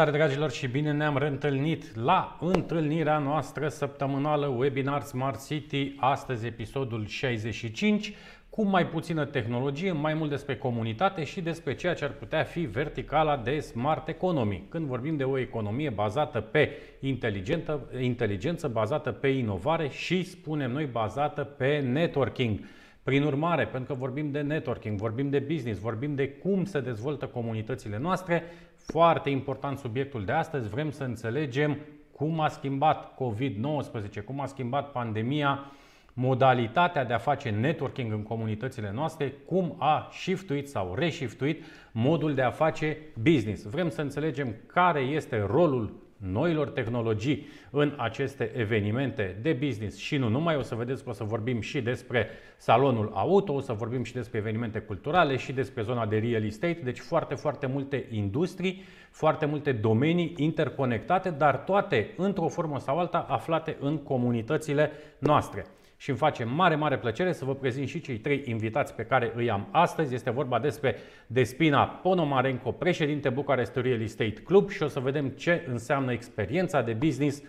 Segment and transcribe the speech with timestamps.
[0.00, 7.06] Salutare dragilor și bine ne-am reîntâlnit la întâlnirea noastră săptămânală Webinar Smart City, astăzi episodul
[7.06, 8.14] 65,
[8.50, 12.60] cu mai puțină tehnologie, mai mult despre comunitate și despre ceea ce ar putea fi
[12.60, 14.66] verticala de smart economy.
[14.68, 16.70] Când vorbim de o economie bazată pe
[17.00, 22.60] inteligență, inteligență bazată pe inovare și, spunem noi, bazată pe networking.
[23.02, 27.26] Prin urmare, pentru că vorbim de networking, vorbim de business, vorbim de cum se dezvoltă
[27.26, 28.42] comunitățile noastre,
[28.86, 31.78] foarte important subiectul de astăzi, vrem să înțelegem
[32.12, 35.72] cum a schimbat COVID-19, cum a schimbat pandemia
[36.12, 42.42] modalitatea de a face networking în comunitățile noastre, cum a shiftuit sau reshiftuit modul de
[42.42, 43.62] a face business.
[43.64, 50.28] Vrem să înțelegem care este rolul noilor tehnologii în aceste evenimente de business și nu
[50.28, 50.56] numai.
[50.56, 54.12] O să vedeți că o să vorbim și despre salonul auto, o să vorbim și
[54.12, 59.46] despre evenimente culturale și despre zona de real estate, deci foarte, foarte multe industrii, foarte
[59.46, 65.66] multe domenii interconectate, dar toate într-o formă sau alta aflate în comunitățile noastre
[66.00, 69.32] și îmi face mare, mare plăcere să vă prezint și cei trei invitați pe care
[69.34, 70.14] îi am astăzi.
[70.14, 75.64] Este vorba despre Despina Ponomarenko, președinte Bucharest Real Estate Club și o să vedem ce
[75.68, 77.42] înseamnă experiența de business,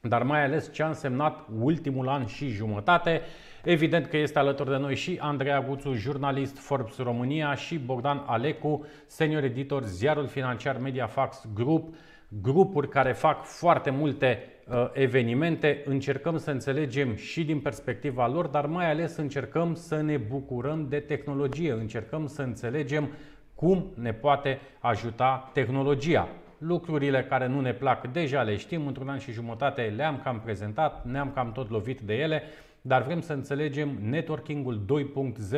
[0.00, 3.20] dar mai ales ce a însemnat ultimul an și jumătate.
[3.64, 8.86] Evident că este alături de noi și Andreea Guțu, jurnalist Forbes România și Bogdan Alecu,
[9.06, 11.94] senior editor ziarul financiar Mediafax Group,
[12.28, 14.51] grupuri care fac foarte multe Uh,
[14.92, 20.86] evenimente, încercăm să înțelegem și din perspectiva lor, dar mai ales încercăm să ne bucurăm
[20.88, 23.08] de tehnologie, încercăm să înțelegem
[23.54, 26.28] cum ne poate ajuta tehnologia.
[26.58, 31.04] Lucrurile care nu ne plac deja le știm, într-un an și jumătate le-am cam prezentat,
[31.04, 32.42] ne-am cam tot lovit de ele,
[32.80, 34.84] dar vrem să înțelegem networkingul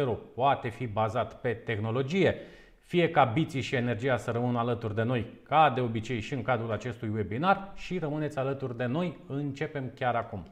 [0.05, 2.37] 2.0 poate fi bazat pe tehnologie
[2.85, 6.43] fie ca biții și energia să rămână alături de noi, ca de obicei și în
[6.43, 9.19] cadrul acestui webinar și rămâneți alături de noi.
[9.27, 10.47] Începem chiar acum.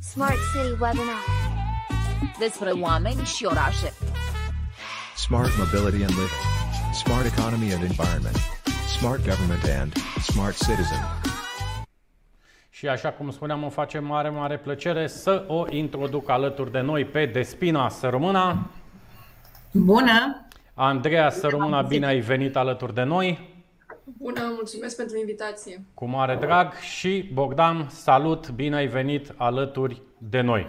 [0.00, 1.22] Smart City Webinar
[2.38, 3.92] Despre oameni și orașe
[5.16, 6.46] Smart Mobility and Living
[6.92, 8.36] Smart Economy and Environment
[8.98, 9.92] Smart Government and
[10.22, 11.02] Smart Citizen
[12.78, 17.04] și așa cum spuneam, îmi face mare, mare plăcere să o introduc alături de noi
[17.04, 18.70] pe Despina Sărmâna.
[19.72, 20.47] Bună!
[20.80, 23.48] Andreea Sărumuna, bine ai venit alături de noi.
[24.04, 25.84] Bună, mulțumesc pentru invitație.
[25.94, 30.66] Cu mare drag și Bogdan, salut, bine ai venit alături de noi.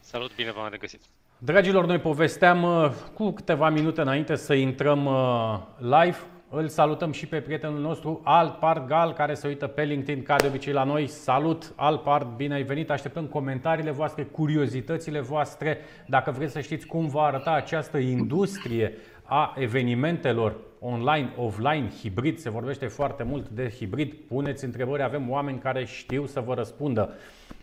[0.00, 1.00] Salut, bine v-am regăsit.
[1.38, 6.18] Dragilor, noi povesteam uh, cu câteva minute înainte să intrăm uh, live
[6.50, 10.46] îl salutăm și pe prietenul nostru Alpard Gal, care se uită pe LinkedIn ca de
[10.46, 11.06] obicei la noi.
[11.06, 12.90] Salut Alpard, bine ai venit!
[12.90, 18.94] Așteptăm comentariile voastre, curiozitățile voastre, dacă vreți să știți cum va arăta această industrie
[19.28, 25.58] a evenimentelor online, offline, hibrid, se vorbește foarte mult de hibrid, puneți întrebări, avem oameni
[25.58, 27.14] care știu să vă răspundă.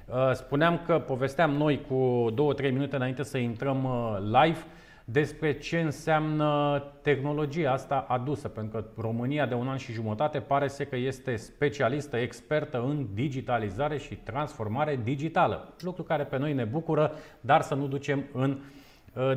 [0.05, 4.59] Uh, spuneam că povesteam noi cu 2-3 minute înainte să intrăm uh, live
[5.05, 10.67] despre ce înseamnă tehnologia asta adusă, pentru că România de un an și jumătate pare
[10.67, 15.73] să că este specialistă, expertă în digitalizare și transformare digitală.
[15.79, 17.11] Lucru care pe noi ne bucură,
[17.41, 18.57] dar să nu ducem în uh,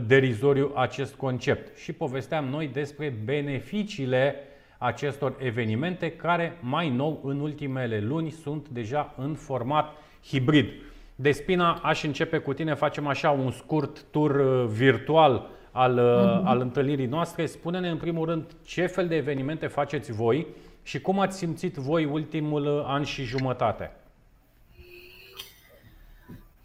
[0.07, 1.77] derizoriu acest concept.
[1.77, 4.35] Și povesteam noi despre beneficiile
[4.79, 9.93] acestor evenimente care mai nou în ultimele luni sunt deja în format
[10.25, 10.67] hibrid.
[11.15, 16.45] Despina, aș începe cu tine, facem așa un scurt tur uh, virtual al, uh-huh.
[16.45, 17.47] al întâlnirii noastre.
[17.47, 20.47] Spune-ne în primul rând ce fel de evenimente faceți voi
[20.83, 23.91] și cum ați simțit voi ultimul uh, an și jumătate.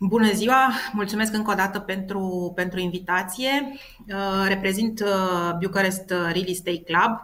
[0.06, 0.72] Bună ziua!
[0.92, 3.50] Mulțumesc încă o dată pentru, pentru invitație.
[4.08, 5.04] Uh, reprezint
[5.60, 7.20] Bucharest Real Estate Club,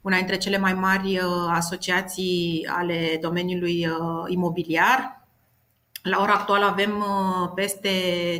[0.00, 3.86] una dintre cele mai mari asociații ale domeniului
[4.26, 5.26] imobiliar.
[6.02, 7.04] La ora actuală avem
[7.54, 7.90] peste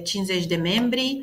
[0.04, 1.21] 50 de membri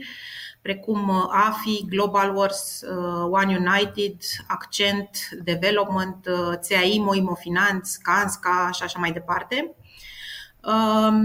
[0.62, 4.16] precum uh, AFI, Global Wars, uh, One United,
[4.48, 5.10] Accent,
[5.44, 9.76] Development, uh, CAI, Moimo Finanț, Kansca și așa mai departe.
[10.64, 11.16] Um,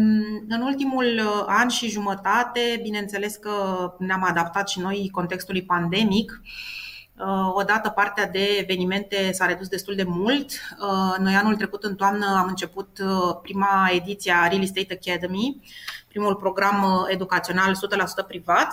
[0.48, 3.52] în ultimul an și jumătate, bineînțeles că
[3.98, 6.40] ne-am adaptat și noi contextului pandemic.
[7.54, 10.50] Odată partea de evenimente s-a redus destul de mult.
[11.18, 12.98] Noi anul trecut în toamnă am început
[13.42, 15.60] prima ediție a Real Estate Academy,
[16.08, 17.74] primul program educațional
[18.24, 18.68] 100% privat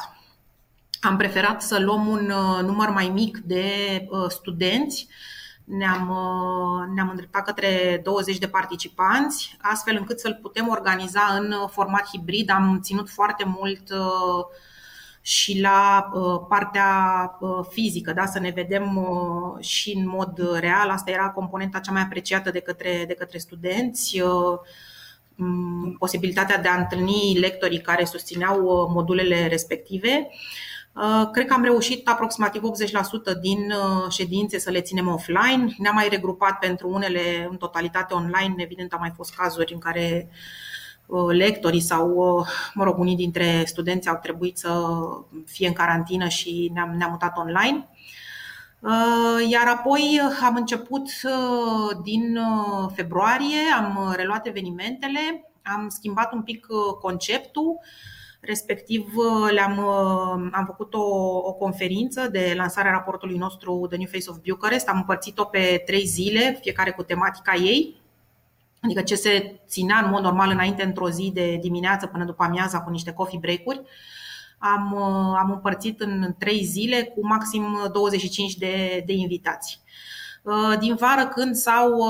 [1.03, 3.65] am preferat să luăm un uh, număr mai mic de
[4.10, 5.08] uh, studenți.
[5.63, 12.08] Ne-am, uh, ne-am îndreptat către 20 de participanți, astfel încât să-l putem organiza în format
[12.12, 12.50] hibrid.
[12.50, 13.93] Am ținut foarte mult
[15.22, 16.10] și la
[16.50, 16.91] partea
[17.70, 18.25] fizică, da?
[18.25, 19.08] să ne vedem
[19.60, 20.89] și în mod real.
[20.89, 24.22] Asta era componenta cea mai apreciată de către, de către studenți
[26.00, 30.29] posibilitatea de a întâlni lectorii care susțineau modulele respective.
[31.32, 33.74] Cred că am reușit aproximativ 80% din
[34.10, 35.76] ședințe să le ținem offline.
[35.78, 38.54] Ne-am mai regrupat pentru unele în totalitate online.
[38.58, 40.30] Evident, au mai fost cazuri în care
[41.32, 42.16] lectorii sau,
[42.74, 44.88] mă rog, unii dintre studenți au trebuit să
[45.46, 47.90] fie în carantină și ne-am, ne-am mutat online.
[49.50, 51.10] Iar apoi am început
[52.04, 52.40] din
[52.94, 56.68] februarie, am reluat evenimentele, am schimbat un pic
[57.02, 57.80] conceptul,
[58.46, 59.14] respectiv
[59.52, 59.80] le-am
[60.52, 61.04] am făcut o,
[61.38, 65.84] o conferință de lansare a raportului nostru The New Face of Bucharest, am împărțit-o pe
[65.86, 68.02] trei zile, fiecare cu tematica ei,
[68.82, 72.82] adică ce se ținea în mod normal înainte într-o zi de dimineață până după amiaza
[72.82, 73.82] cu niște coffee break-uri.
[74.58, 74.98] Am,
[75.38, 79.82] am împărțit în trei zile cu maxim 25 de, de invitați.
[80.80, 82.04] Din vară, când s-au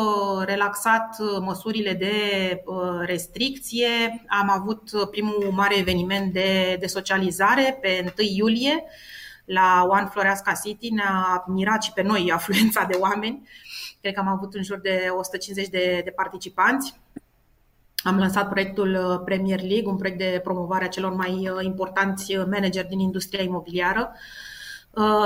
[0.45, 2.13] relaxat măsurile de
[3.05, 8.83] restricție, am avut primul mare eveniment de, de socializare pe 1 iulie
[9.45, 10.89] la One Floreasca City.
[10.89, 13.47] Ne-a mirat și pe noi afluența de oameni.
[14.01, 16.93] Cred că am avut în jur de 150 de, de participanți.
[18.03, 22.99] Am lansat proiectul Premier League, un proiect de promovare a celor mai importanți manageri din
[22.99, 24.11] industria imobiliară.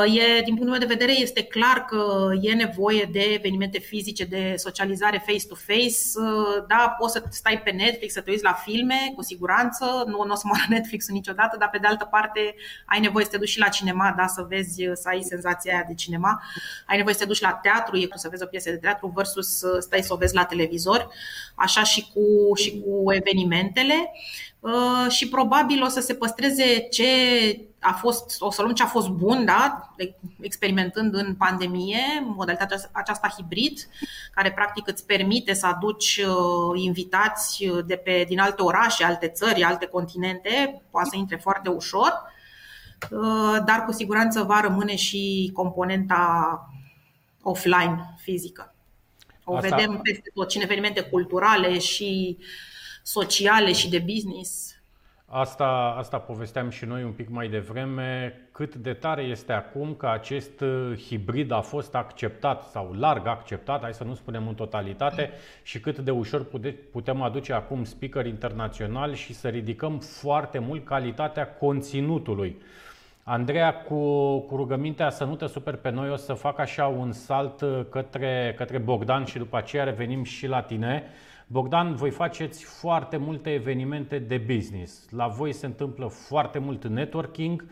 [0.06, 4.54] E, din punctul meu de vedere, este clar că e nevoie de evenimente fizice, de
[4.58, 5.98] socializare face-to-face.
[6.68, 10.32] Da, poți să stai pe Netflix, să te uiți la filme, cu siguranță, nu, nu
[10.32, 12.56] o să moară Netflix niciodată, dar pe de altă parte
[12.86, 15.86] ai nevoie să te duci și la cinema, da, să vezi, să ai senzația aia
[15.88, 16.44] de cinema.
[16.86, 19.12] Ai nevoie să te duci la teatru, e cum să vezi o piesă de teatru
[19.16, 21.08] versus stai să o vezi la televizor,
[21.56, 24.12] așa și cu, și cu evenimentele.
[25.10, 27.06] Și probabil o să se păstreze ce
[27.88, 29.94] a fost, o să luăm ce a fost bun, da?
[30.39, 33.88] experimentând în pandemie, modalitatea aceasta hibrid,
[34.32, 39.63] care practic îți permite să aduci uh, invitați de pe, din alte orașe, alte țări,
[39.63, 42.22] alte continente, poate să intre foarte ușor,
[43.12, 46.70] uh, dar cu siguranță va rămâne și componenta
[47.41, 48.75] offline, fizică.
[49.44, 49.75] O Asta...
[49.75, 52.38] vedem peste tot, și în evenimente culturale și
[53.03, 54.67] sociale și de business
[55.29, 60.07] Asta, asta povesteam și noi un pic mai devreme, cât de tare este acum că
[60.07, 65.31] acest uh, hibrid a fost acceptat sau larg acceptat, hai să nu spunem în totalitate,
[65.63, 66.46] și cât de ușor
[66.91, 72.62] putem aduce acum speaker internațional și să ridicăm foarte mult calitatea conținutului.
[73.24, 77.12] Andreea, cu, cu rugămintea să nu te super pe noi, o să fac așa un
[77.12, 81.03] salt uh, către, către Bogdan și după aceea revenim și la tine.
[81.50, 85.10] Bogdan, voi faceți foarte multe evenimente de business.
[85.10, 87.66] La voi se întâmplă foarte mult networking,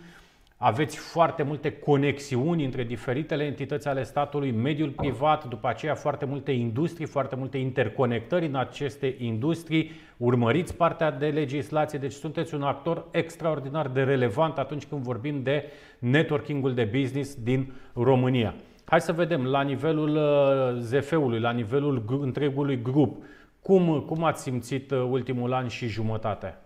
[0.57, 6.51] aveți foarte multe conexiuni între diferitele entități ale statului, mediul privat, după aceea foarte multe
[6.51, 13.05] industrii, foarte multe interconectări în aceste industrii, urmăriți partea de legislație, deci sunteți un actor
[13.11, 15.63] extraordinar de relevant atunci când vorbim de
[15.99, 18.53] networkingul de business din România.
[18.85, 23.23] Hai să vedem la nivelul uh, ZF-ului, la nivelul întregului grup,
[23.65, 26.57] cum, cum ați simțit uh, ultimul an și jumătate?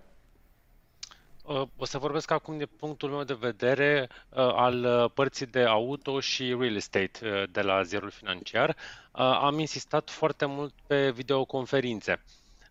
[1.46, 6.20] Uh, o să vorbesc acum de punctul meu de vedere uh, al părții de auto
[6.20, 8.76] și real estate de la zerul financiar.
[9.12, 12.24] Am insistat foarte mult pe videoconferințe.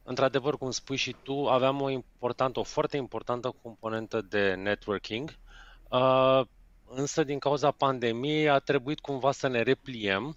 [0.03, 5.35] Într-adevăr, cum spui și tu, aveam o importantă, o foarte importantă componentă de networking,
[6.89, 10.37] însă din cauza pandemiei a trebuit cumva să ne repliem,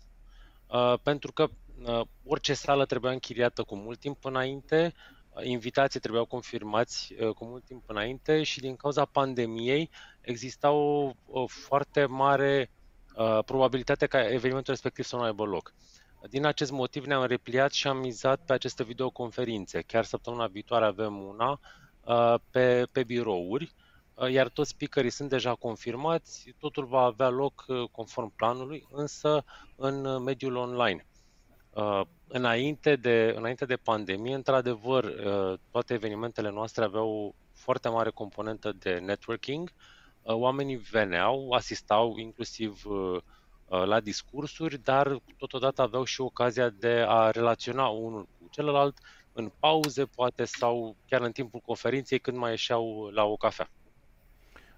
[1.03, 1.50] pentru că Uh,
[2.25, 4.93] orice sală trebuia închiriată cu mult timp înainte,
[5.29, 9.89] uh, invitații trebuiau confirmați uh, cu mult timp înainte și din cauza pandemiei
[10.21, 12.71] exista o, o foarte mare
[13.45, 15.73] probabilitate ca evenimentul respectiv să nu aibă loc.
[16.29, 19.81] Din acest motiv ne-am repliat și am mizat pe aceste videoconferințe.
[19.81, 21.59] Chiar săptămâna viitoare avem una
[22.51, 23.73] pe, pe birouri,
[24.29, 29.43] iar toți speakerii sunt deja confirmați, totul va avea loc conform planului, însă
[29.75, 31.05] în mediul online.
[31.74, 38.10] Uh, înainte, de, înainte de pandemie, într-adevăr, uh, toate evenimentele noastre aveau o foarte mare
[38.10, 39.72] componentă de networking.
[40.22, 42.84] Uh, oamenii veneau, asistau inclusiv
[43.86, 48.98] la discursuri, dar totodată aveau și ocazia de a relaționa unul cu celălalt
[49.34, 53.70] în pauze, poate, sau chiar în timpul conferinței, când mai ieșeau la o cafea.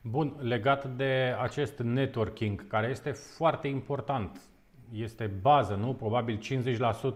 [0.02, 4.42] Bun, legat de acest networking, care este foarte important
[4.96, 5.94] este bază, nu?
[5.94, 6.40] Probabil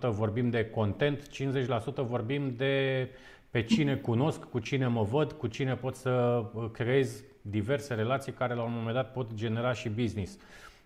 [0.07, 3.07] 50% vorbim de content, 50% vorbim de
[3.51, 8.31] pe cine cunosc, cu cine mă văd, cu cine pot să uh, creez diverse relații
[8.31, 10.37] care la un moment dat pot genera și business.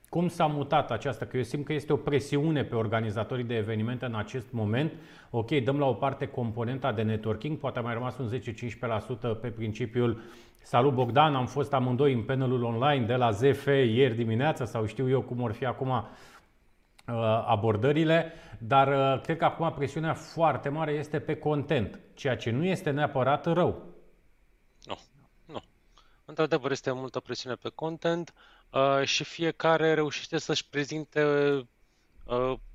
[0.09, 1.25] Cum s-a mutat aceasta?
[1.25, 4.93] Că eu simt că este o presiune pe organizatorii de evenimente în acest moment.
[5.29, 8.29] Ok, dăm la o parte componenta de networking, poate a mai rămas un
[9.37, 10.21] 10-15% pe principiul
[10.63, 15.09] Salut Bogdan, am fost amândoi în panelul online de la ZF ieri dimineața sau știu
[15.09, 16.03] eu cum or fi acum uh,
[17.45, 22.65] abordările, dar uh, cred că acum presiunea foarte mare este pe content, ceea ce nu
[22.65, 23.85] este neapărat rău.
[24.83, 24.97] Nu,
[25.45, 25.61] nu.
[26.25, 28.33] Într-adevăr este multă presiune pe content
[28.69, 31.23] uh, și fiecare reușește să-și prezinte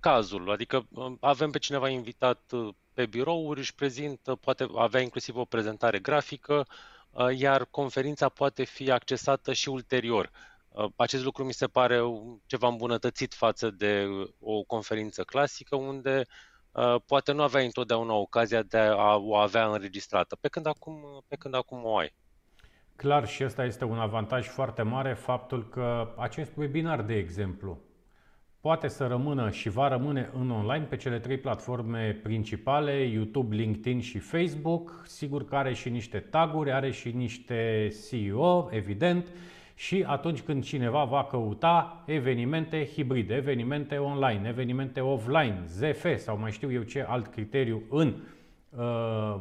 [0.01, 0.51] cazul.
[0.51, 0.87] Adică
[1.21, 2.53] avem pe cineva invitat
[2.95, 6.67] pe birouri, își prezintă, poate avea inclusiv o prezentare grafică,
[7.17, 10.31] Uh, iar conferința poate fi accesată și ulterior.
[10.77, 12.01] Uh, acest lucru mi se pare
[12.47, 14.07] ceva îmbunătățit față de
[14.41, 16.23] o conferință clasică, unde
[16.73, 21.37] uh, poate nu aveai întotdeauna ocazia de a o avea înregistrată, pe când acum, pe
[21.37, 22.15] când acum o ai.
[22.97, 27.79] Clar, și ăsta este un avantaj foarte mare, faptul că acest webinar, de exemplu,
[28.61, 34.01] poate să rămână și va rămâne în online pe cele trei platforme principale, YouTube, LinkedIn
[34.01, 35.03] și Facebook.
[35.07, 39.33] Sigur că are și niște taguri, are și niște CEO, evident,
[39.79, 46.51] și atunci când cineva va căuta evenimente hibride, evenimente online, evenimente offline, ZF sau mai
[46.51, 48.15] știu eu ce alt criteriu în
[48.71, 49.37] uh,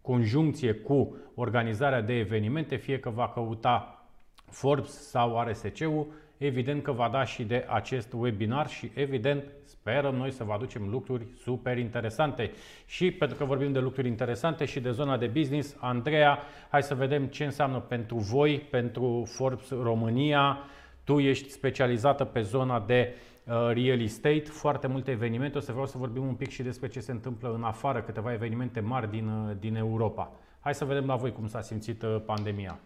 [0.00, 4.06] conjuncție cu organizarea de evenimente, fie că va căuta
[4.46, 6.06] Forbes sau RSC-ul,
[6.38, 10.88] evident că va da și de acest webinar și evident sperăm noi să vă aducem
[10.88, 12.50] lucruri super interesante.
[12.86, 16.38] Și pentru că vorbim de lucruri interesante și de zona de business, Andreea,
[16.70, 20.58] hai să vedem ce înseamnă pentru voi, pentru Forbes România.
[21.04, 23.14] Tu ești specializată pe zona de
[23.44, 25.58] uh, real estate, foarte multe evenimente.
[25.58, 28.32] O să vreau să vorbim un pic și despre ce se întâmplă în afară, câteva
[28.32, 30.32] evenimente mari din, uh, din Europa.
[30.60, 32.78] Hai să vedem la voi cum s-a simțit uh, pandemia.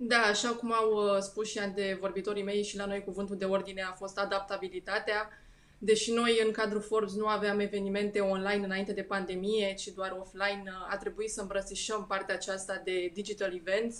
[0.00, 3.44] Da, așa cum au uh, spus și de vorbitorii mei și la noi cuvântul de
[3.44, 5.30] ordine a fost adaptabilitatea.
[5.78, 10.62] Deși noi în cadrul Forbes nu aveam evenimente online înainte de pandemie, ci doar offline,
[10.66, 13.96] uh, a trebuit să îmbrățișăm partea aceasta de digital events,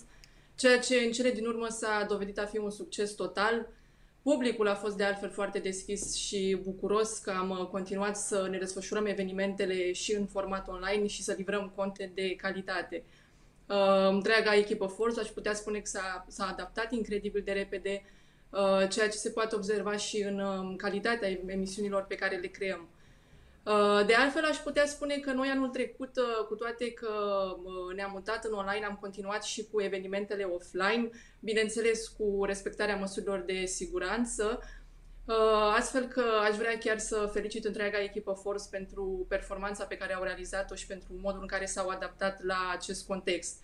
[0.54, 3.68] ceea ce în cele din urmă s-a dovedit a fi un succes total.
[4.22, 8.58] Publicul a fost de altfel foarte deschis și bucuros că am uh, continuat să ne
[8.58, 13.04] desfășurăm evenimentele și în format online și să livrăm content de calitate.
[13.68, 18.02] Uh, întreaga echipă Force, aș putea spune că s-a, s-a adaptat incredibil de repede,
[18.50, 22.88] uh, ceea ce se poate observa și în uh, calitatea emisiunilor pe care le creăm.
[23.68, 27.08] Uh, de altfel, aș putea spune că noi anul trecut, uh, cu toate că
[27.62, 33.38] uh, ne-am mutat în online, am continuat și cu evenimentele offline, bineînțeles cu respectarea măsurilor
[33.38, 34.60] de siguranță,
[35.76, 40.22] astfel că aș vrea chiar să felicit întreaga echipă Force pentru performanța pe care au
[40.22, 43.56] realizat-o și pentru modul în care s-au adaptat la acest context.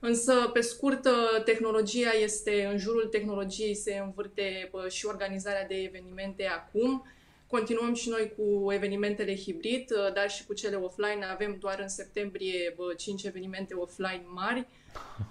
[0.00, 1.08] Însă, pe scurt,
[1.44, 7.06] tehnologia este, în jurul tehnologiei se învârte și organizarea de evenimente acum.
[7.46, 11.24] Continuăm și noi cu evenimentele hibrid, dar și cu cele offline.
[11.32, 14.66] Avem doar în septembrie 5 evenimente offline mari,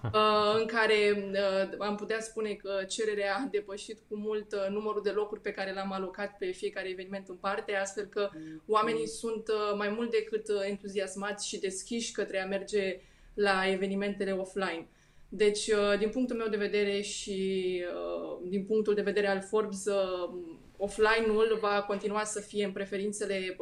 [0.59, 1.31] în care
[1.79, 5.91] am putea spune că cererea a depășit cu mult numărul de locuri pe care l-am
[5.91, 8.29] alocat pe fiecare eveniment în parte, astfel că
[8.67, 12.99] oamenii sunt mai mult decât entuziasmați și deschiși către a merge
[13.33, 14.87] la evenimentele offline.
[15.29, 19.85] Deci, uh, din punctul meu de vedere și uh, din punctul de vedere al Forbes,
[19.85, 20.29] uh,
[20.77, 23.57] offline-ul va continua să fie în preferințele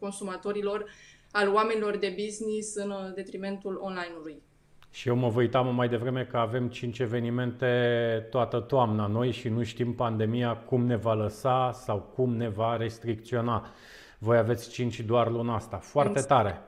[0.00, 0.84] consumatorilor,
[1.30, 4.42] al oamenilor de business în detrimentul online-ului.
[4.90, 9.48] Și eu mă vă uitam mai devreme că avem 5 evenimente toată toamna noi și
[9.48, 13.66] nu știm pandemia cum ne va lăsa sau cum ne va restricționa.
[14.18, 15.76] Voi aveți 5 doar luna asta.
[15.76, 16.62] Foarte tare!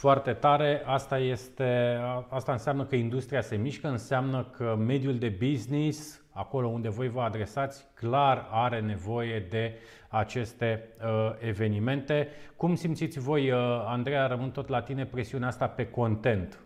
[0.00, 0.82] foarte tare.
[0.86, 6.88] Asta, este, asta înseamnă că industria se mișcă, înseamnă că mediul de business, acolo unde
[6.88, 12.28] voi vă adresați, clar are nevoie de aceste uh, evenimente.
[12.56, 16.58] Cum simțiți voi, uh, Andreea, rămân tot la tine, presiunea asta pe content?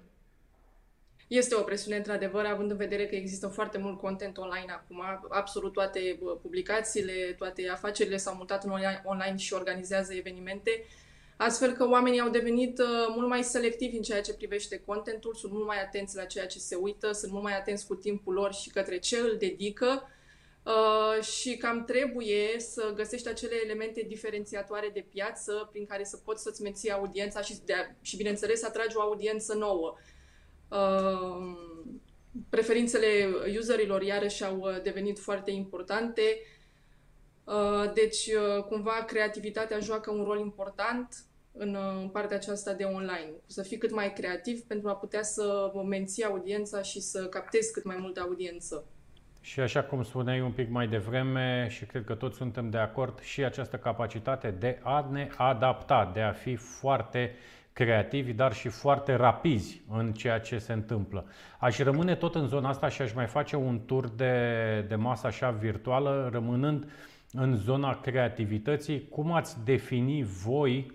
[1.29, 5.03] Este o presiune, într-adevăr, având în vedere că există foarte mult content online acum.
[5.29, 8.73] Absolut toate uh, publicațiile, toate afacerile s-au mutat în
[9.05, 10.71] online și organizează evenimente
[11.37, 15.53] astfel că oamenii au devenit uh, mult mai selectivi în ceea ce privește contentul, sunt
[15.53, 18.53] mult mai atenți la ceea ce se uită, sunt mult mai atenți cu timpul lor
[18.53, 20.09] și către ce îl dedică
[20.65, 26.43] uh, și cam trebuie să găsești acele elemente diferențiatoare de piață prin care să poți
[26.43, 29.97] să-ți menții audiența și, de, și bineînțeles, să atragi o audiență nouă.
[30.69, 31.57] Uh,
[32.49, 36.23] preferințele userilor iarăși au uh, devenit foarte importante.
[37.45, 41.15] Uh, deci, uh, cumva, creativitatea joacă un rol important
[41.53, 43.33] în, în partea aceasta de online.
[43.47, 47.85] Să fii cât mai creativ pentru a putea să menții audiența și să captezi cât
[47.85, 48.85] mai multă audiență.
[49.41, 53.21] Și așa cum spuneai un pic mai devreme și cred că toți suntem de acord
[53.21, 57.35] și această capacitate de a ne adapta, de a fi foarte
[57.73, 61.25] creativi, dar și foarte rapizi în ceea ce se întâmplă.
[61.59, 65.27] Aș rămâne tot în zona asta și aș mai face un tur de, de masă
[65.27, 66.91] așa virtuală, rămânând
[67.35, 69.09] în zona creativității.
[69.09, 70.93] Cum ați defini voi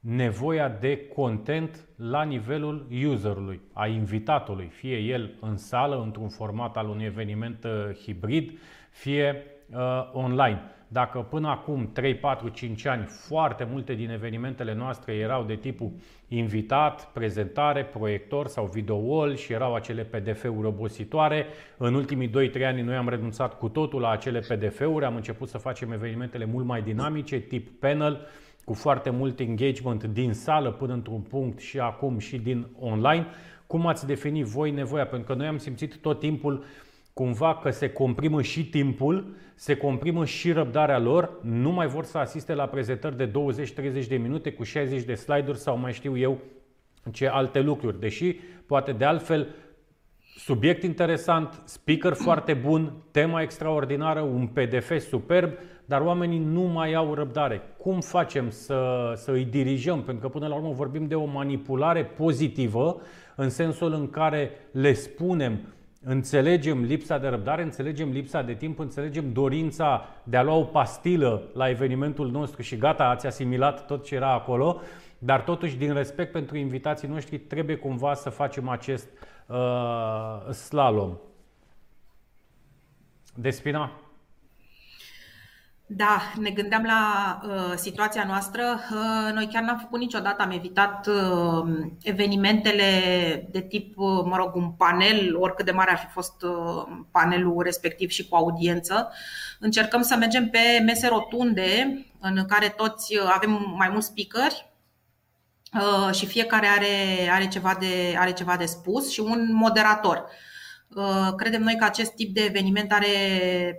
[0.00, 6.88] nevoia de content la nivelul userului, a invitatului, fie el în sală, într-un format al
[6.88, 8.58] unui eveniment uh, hibrid,
[8.90, 10.60] fie uh, online.
[10.88, 15.90] Dacă până acum 3, 4, 5 ani foarte multe din evenimentele noastre erau de tipul
[16.28, 21.46] invitat, prezentare, proiector sau video wall și erau acele PDF-uri obositoare,
[21.76, 25.58] în ultimii 2-3 ani noi am renunțat cu totul la acele PDF-uri, am început să
[25.58, 28.26] facem evenimentele mult mai dinamice, tip panel,
[28.64, 33.26] cu foarte mult engagement din sală până într-un punct și acum și din online.
[33.66, 35.06] Cum ați definit voi nevoia?
[35.06, 36.64] Pentru că noi am simțit tot timpul
[37.18, 42.18] cumva că se comprimă și timpul, se comprimă și răbdarea lor, nu mai vor să
[42.18, 43.30] asiste la prezentări de
[44.04, 46.38] 20-30 de minute cu 60 de slide-uri sau mai știu eu
[47.12, 48.00] ce alte lucruri.
[48.00, 49.48] Deși poate de altfel
[50.36, 55.52] subiect interesant, speaker foarte bun, tema extraordinară, un PDF superb,
[55.84, 57.62] dar oamenii nu mai au răbdare.
[57.76, 60.02] Cum facem să, să îi dirijăm?
[60.02, 63.00] Pentru că până la urmă vorbim de o manipulare pozitivă
[63.36, 65.60] în sensul în care le spunem
[66.00, 71.42] înțelegem lipsa de răbdare, înțelegem lipsa de timp, înțelegem dorința de a lua o pastilă
[71.54, 74.80] la evenimentul nostru și gata, ați asimilat tot ce era acolo,
[75.18, 79.08] dar totuși din respect pentru invitații noștri trebuie cumva să facem acest
[79.46, 81.16] uh, slalom.
[83.34, 84.07] Despina?
[85.90, 88.80] Da, ne gândeam la uh, situația noastră.
[88.92, 92.84] Uh, noi chiar n-am făcut niciodată, am evitat uh, evenimentele
[93.50, 97.62] de tip, uh, mă rog, un panel, oricât de mare ar fi fost uh, panelul
[97.62, 99.12] respectiv și cu audiență.
[99.58, 104.70] Încercăm să mergem pe mese rotunde în care toți uh, avem mai mulți speakeri
[105.74, 110.16] uh, și fiecare are, are, ceva de, are ceva de spus și un moderator.
[110.16, 110.47] Uh,
[111.36, 113.06] credem noi că acest tip de eveniment are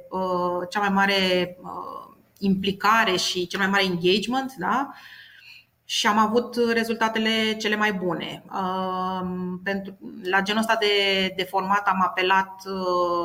[0.10, 4.90] uh, cea mai mare uh, implicare și cel mai mare engagement, da?
[5.90, 8.44] și am avut rezultatele cele mai bune.
[9.64, 10.88] Pentru, la genul ăsta de,
[11.36, 12.52] de format am apelat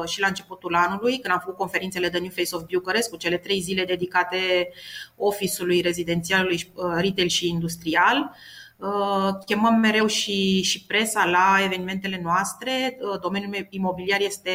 [0.07, 3.37] și la începutul anului, când am făcut conferințele The New Face of Bucharest, cu cele
[3.37, 4.69] trei zile dedicate
[5.17, 8.35] office-ului rezidențialului, retail și industrial.
[8.77, 12.99] Uh, chemăm mereu și, și presa la evenimentele noastre.
[13.01, 14.51] Uh, domeniul imobiliar este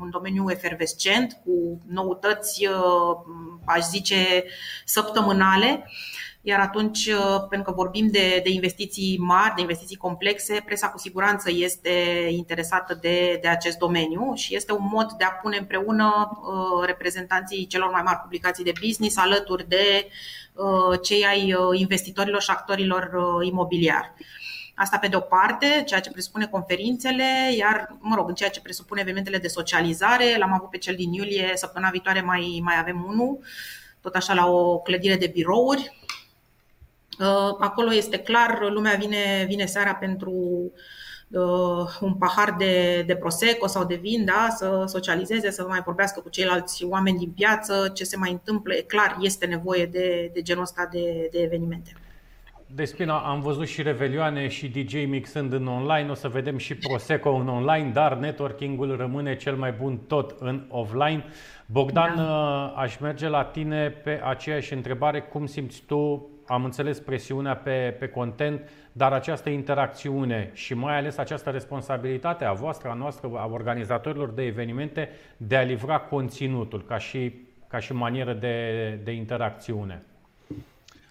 [0.00, 3.16] un domeniu efervescent, cu noutăți, uh,
[3.64, 4.44] aș zice,
[4.84, 5.90] săptămânale.
[6.44, 7.10] Iar atunci,
[7.48, 12.98] pentru că vorbim de, de investiții mari, de investiții complexe, presa cu siguranță este interesată
[13.00, 16.38] de, de acest domeniu și este un mod de a pune împreună
[16.84, 20.06] reprezentanții celor mai mari publicații de business alături de
[20.54, 24.12] Uh, cei ai uh, investitorilor și actorilor uh, imobiliari.
[24.74, 27.24] Asta pe de o parte, ceea ce presupune conferințele,
[27.58, 31.12] iar, mă rog, în ceea ce presupune evenimentele de socializare, l-am avut pe cel din
[31.12, 33.38] iulie, săptămâna viitoare mai, mai avem unul,
[34.00, 36.01] tot așa la o clădire de birouri.
[37.58, 40.32] Acolo este clar, lumea vine, vine seara pentru
[41.30, 46.20] uh, un pahar de, de prosecco sau de vin, da, să socializeze, să mai vorbească
[46.20, 48.74] cu ceilalți oameni din piață, ce se mai întâmplă.
[48.74, 51.92] E clar, este nevoie de, de genul ăsta de, de evenimente.
[52.74, 57.30] Despina, am văzut și revelioane și DJ mixând în online, o să vedem și Prosecco
[57.30, 61.24] în online, dar networking-ul rămâne cel mai bun tot în offline.
[61.66, 62.22] Bogdan, da.
[62.22, 65.20] Uh, aș merge la tine pe aceeași întrebare.
[65.20, 71.16] Cum simți tu, am înțeles presiunea pe, pe content, dar această interacțiune și mai ales
[71.16, 76.98] această responsabilitate a voastră, a noastră, a organizatorilor de evenimente de a livra conținutul ca
[76.98, 77.32] și,
[77.68, 80.02] ca și manieră de, de interacțiune?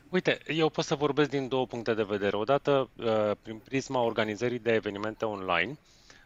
[0.09, 2.37] Uite, eu pot să vorbesc din două puncte de vedere.
[2.37, 5.77] Odată, uh, prin prisma organizării de evenimente online,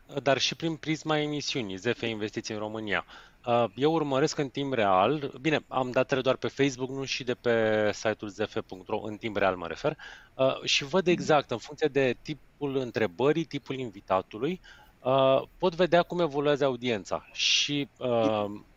[0.08, 3.06] uh, dar și prin prisma emisiunii ZF Investiții în România.
[3.46, 7.34] Uh, eu urmăresc în timp real, bine, am datele doar pe Facebook, nu și de
[7.34, 9.98] pe site-ul zf.ro, în timp real mă refer,
[10.36, 14.62] uh, și văd exact, în funcție de tipul întrebării, tipul invitatului,
[15.02, 17.30] uh, pot vedea cum evoluează audiența.
[17.32, 17.88] Și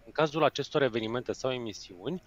[0.04, 2.22] în cazul acestor evenimente sau emisiuni,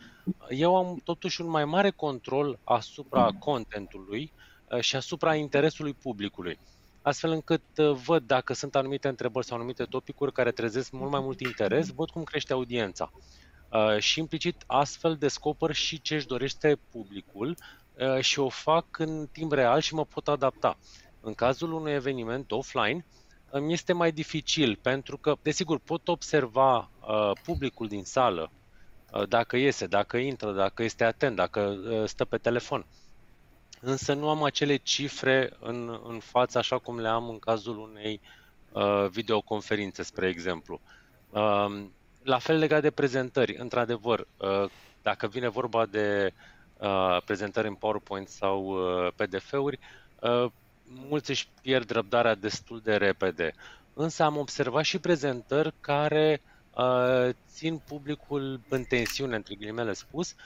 [0.50, 4.34] eu am totuși un mai mare control asupra contentului
[4.80, 6.60] și asupra interesului publicului
[7.02, 11.20] astfel încât uh, văd dacă sunt anumite întrebări sau anumite topicuri care trezesc mult mai
[11.20, 13.12] mult interes, văd cum crește audiența.
[13.70, 17.58] Uh, și implicit astfel descoper și ce își dorește publicul
[18.20, 20.78] și o fac în timp real și mă pot adapta.
[21.22, 23.06] În cazul unui eveniment offline,
[23.52, 28.52] îmi este mai dificil pentru că, desigur, pot observa uh, publicul din sală,
[29.12, 32.86] uh, dacă iese, dacă intră, dacă este atent, dacă uh, stă pe telefon.
[33.84, 38.22] Însă nu am acele cifre în, în față așa cum le am în cazul unei
[38.72, 40.80] uh, videoconferințe, spre exemplu.
[41.30, 41.84] Uh,
[42.24, 44.70] la fel legat de prezentări, într-adevăr, uh,
[45.02, 46.34] dacă vine vorba de
[46.78, 49.80] uh, prezentări în PowerPoint sau uh, PDF-uri,
[50.20, 50.46] uh,
[50.84, 53.54] mulți își pierd răbdarea destul de repede.
[53.94, 56.42] Însă am observat și prezentări care
[56.76, 60.38] uh, țin publicul în tensiune, între ghilimele spus, uh,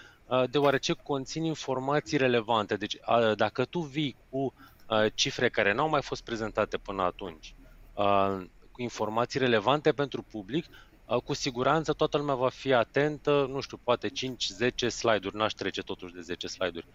[0.50, 2.76] deoarece conțin informații relevante.
[2.76, 4.54] Deci uh, dacă tu vii cu
[4.90, 7.56] uh, cifre care n-au mai fost prezentate până atunci,
[7.94, 10.66] uh, cu informații relevante pentru public,
[11.06, 15.82] uh, cu siguranță toată lumea va fi atentă, nu știu, poate 5-10 slide-uri, n-aș trece
[15.82, 16.88] totuși de 10 slide-uri.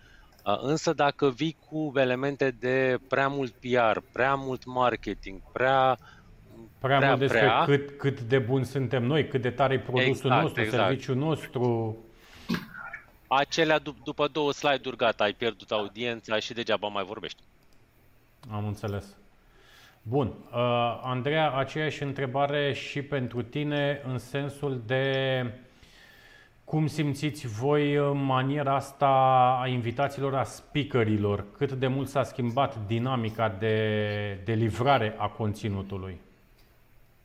[0.43, 5.99] Însă dacă vii cu elemente de prea mult PR, prea mult marketing, prea
[6.79, 9.79] Prea, prea mult despre prea, cât, cât de bun suntem noi, cât de tare e
[9.79, 10.83] produsul exact, nostru, exact.
[10.83, 11.97] serviciul nostru.
[13.33, 17.43] Acelea dup- după două slide-uri gata, ai pierdut audiența și degeaba mai vorbești.
[18.51, 19.17] Am înțeles.
[20.03, 20.27] Bun.
[20.27, 25.45] Uh, Andreea, aceeași întrebare și pentru tine în sensul de
[26.65, 29.07] cum simțiți voi maniera asta
[29.63, 31.45] a invitațiilor, a speakerilor?
[31.57, 36.21] Cât de mult s-a schimbat dinamica de, de livrare a conținutului?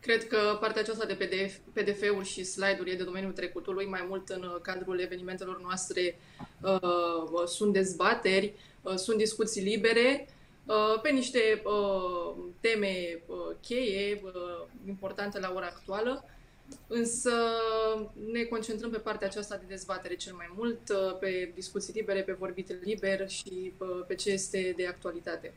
[0.06, 4.30] Cred că partea aceasta de PDF, PDF-uri și slide-uri e de domeniul trecutului, mai mult
[4.30, 6.20] în cadrul evenimentelor noastre
[6.62, 10.28] uh, sunt dezbateri, uh, sunt discuții libere
[10.66, 16.26] uh, pe niște uh, teme uh, cheie, uh, importante la ora actuală
[16.88, 17.32] Însă
[18.32, 22.36] ne concentrăm pe partea aceasta de dezbatere cel mai mult, uh, pe discuții libere, pe
[22.40, 25.54] vorbit liber și uh, pe ce este de actualitate.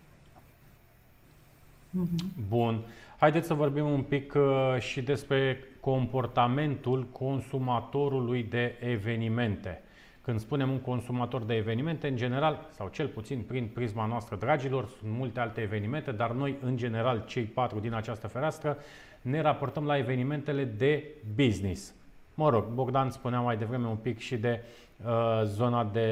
[2.48, 2.84] Bun.
[3.20, 9.82] Haideți să vorbim un pic uh, și despre comportamentul consumatorului de evenimente.
[10.22, 14.88] Când spunem un consumator de evenimente, în general, sau cel puțin prin prisma noastră, dragilor,
[14.98, 18.78] sunt multe alte evenimente, dar noi, în general, cei patru din această fereastră,
[19.22, 21.04] ne raportăm la evenimentele de
[21.34, 21.94] business.
[22.34, 24.60] Mă rog, Bogdan spunea mai devreme un pic și de
[25.04, 26.10] uh, zona de,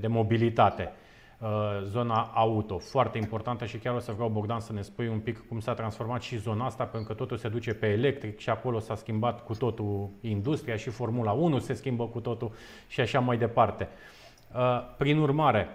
[0.00, 1.03] de mobilitate, uh,
[1.84, 5.48] zona auto, foarte importantă și chiar o să vreau, Bogdan, să ne spui un pic
[5.48, 8.78] cum s-a transformat și zona asta, pentru că totul se duce pe electric și acolo
[8.78, 12.52] s-a schimbat cu totul industria și Formula 1 se schimbă cu totul
[12.88, 13.88] și așa mai departe.
[14.54, 14.60] Uh,
[14.96, 15.68] prin urmare,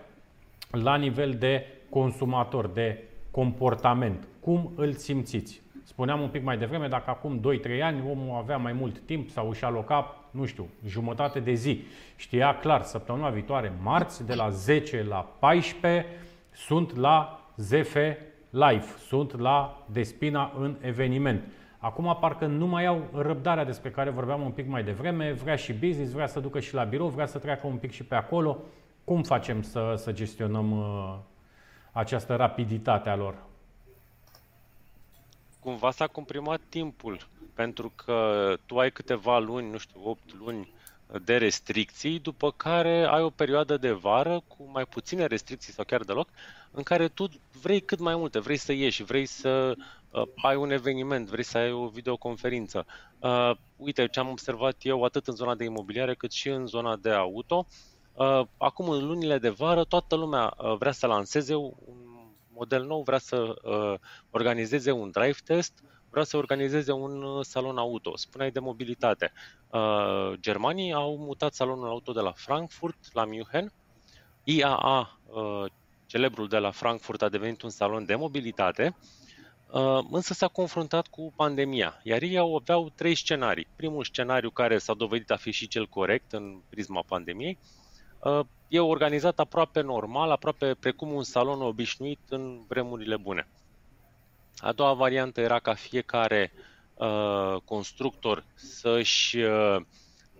[0.71, 5.61] la nivel de consumator, de comportament, cum îl simțiți?
[5.83, 7.41] Spuneam un pic mai devreme, dacă acum
[7.77, 11.83] 2-3 ani omul avea mai mult timp sau își aloca, nu știu, jumătate de zi.
[12.15, 16.05] Știa clar, săptămâna viitoare, marți, de la 10 la 14,
[16.51, 17.95] sunt la ZF
[18.49, 21.43] Live, sunt la Despina în eveniment.
[21.77, 25.73] Acum parcă nu mai au răbdarea despre care vorbeam un pic mai devreme, vrea și
[25.73, 28.57] business, vrea să ducă și la birou, vrea să treacă un pic și pe acolo.
[29.03, 31.17] Cum facem să, să gestionăm uh,
[31.91, 33.47] această rapiditate a lor?
[35.59, 37.27] cumva s-a comprimat timpul,
[37.59, 40.73] pentru că tu ai câteva luni, nu știu, 8 luni
[41.23, 46.03] de restricții, după care ai o perioadă de vară cu mai puține restricții sau chiar
[46.03, 46.29] deloc,
[46.71, 47.27] în care tu
[47.61, 49.75] vrei cât mai multe, vrei să ieși, vrei să
[50.11, 52.85] uh, ai un eveniment, vrei să ai o videoconferință.
[53.19, 56.95] Uh, uite ce am observat eu atât în zona de imobiliare cât și în zona
[56.95, 57.65] de auto.
[58.13, 61.73] Uh, acum în lunile de vară toată lumea uh, vrea să lanseze un
[62.59, 67.77] model nou vrea să uh, organizeze un drive test, vrea să organizeze un uh, salon
[67.77, 68.17] auto.
[68.17, 69.31] Spuneai de mobilitate.
[69.69, 73.71] Uh, germanii au mutat salonul auto de la Frankfurt la München.
[74.43, 75.65] IAA, uh,
[76.05, 78.95] celebrul de la Frankfurt, a devenit un salon de mobilitate,
[79.71, 83.67] uh, însă s-a confruntat cu pandemia, iar ei au aveau trei scenarii.
[83.75, 87.57] Primul scenariu care s-a dovedit a fi și cel corect în prisma pandemiei,
[88.23, 93.47] uh, e organizat aproape normal, aproape precum un salon obișnuit în vremurile bune.
[94.59, 96.51] A doua variantă era ca fiecare
[96.93, 99.75] uh, constructor să-și uh,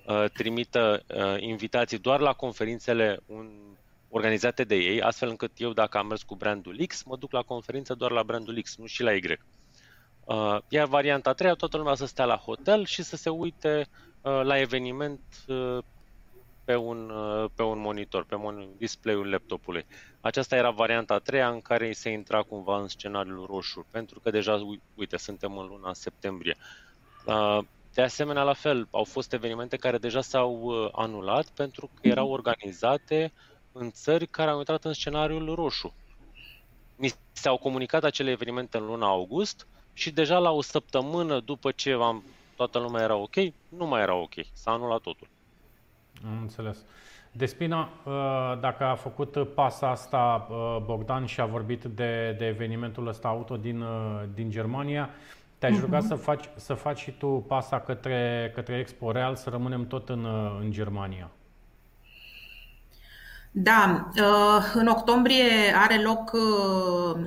[0.05, 3.49] uh, trimită uh, invitații doar la conferințele un,
[4.09, 7.41] organizate de ei, astfel încât eu, dacă am mers cu brandul X, mă duc la
[7.41, 9.21] conferință doar la brandul X, nu și la Y.
[10.25, 13.87] Uh, iar varianta a treia, toată lumea să stea la hotel și să se uite
[14.21, 15.77] uh, la eveniment uh,
[16.69, 18.35] pe un, uh, pe un monitor, pe
[18.77, 19.85] display-ul laptopului.
[20.21, 24.29] Aceasta era varianta a treia în care se intra cumva în scenariul roșu, pentru că
[24.29, 26.55] deja, uite, suntem în luna septembrie.
[27.25, 27.59] Uh,
[27.93, 32.29] de asemenea, la fel, au fost evenimente care deja s-au uh, anulat pentru că erau
[32.29, 33.33] organizate
[33.71, 35.93] în țări care au intrat în scenariul roșu.
[36.95, 41.91] Mi s-au comunicat acele evenimente în luna august și deja la o săptămână după ce
[41.91, 42.23] am,
[42.55, 43.35] toată lumea era ok,
[43.69, 44.33] nu mai era ok.
[44.53, 45.27] S-a anulat totul.
[46.25, 46.77] Am înțeles.
[47.31, 53.07] Despina, uh, dacă a făcut pasa asta uh, Bogdan și a vorbit de, de evenimentul
[53.07, 55.09] ăsta auto din, uh, din Germania,
[55.57, 55.81] te-aș uh-huh.
[55.81, 60.09] ruga să faci, să faci și tu pasa către, către Expo Real, să rămânem tot
[60.09, 60.27] în,
[60.61, 61.29] în Germania.
[63.51, 64.09] Da,
[64.73, 66.31] în octombrie are loc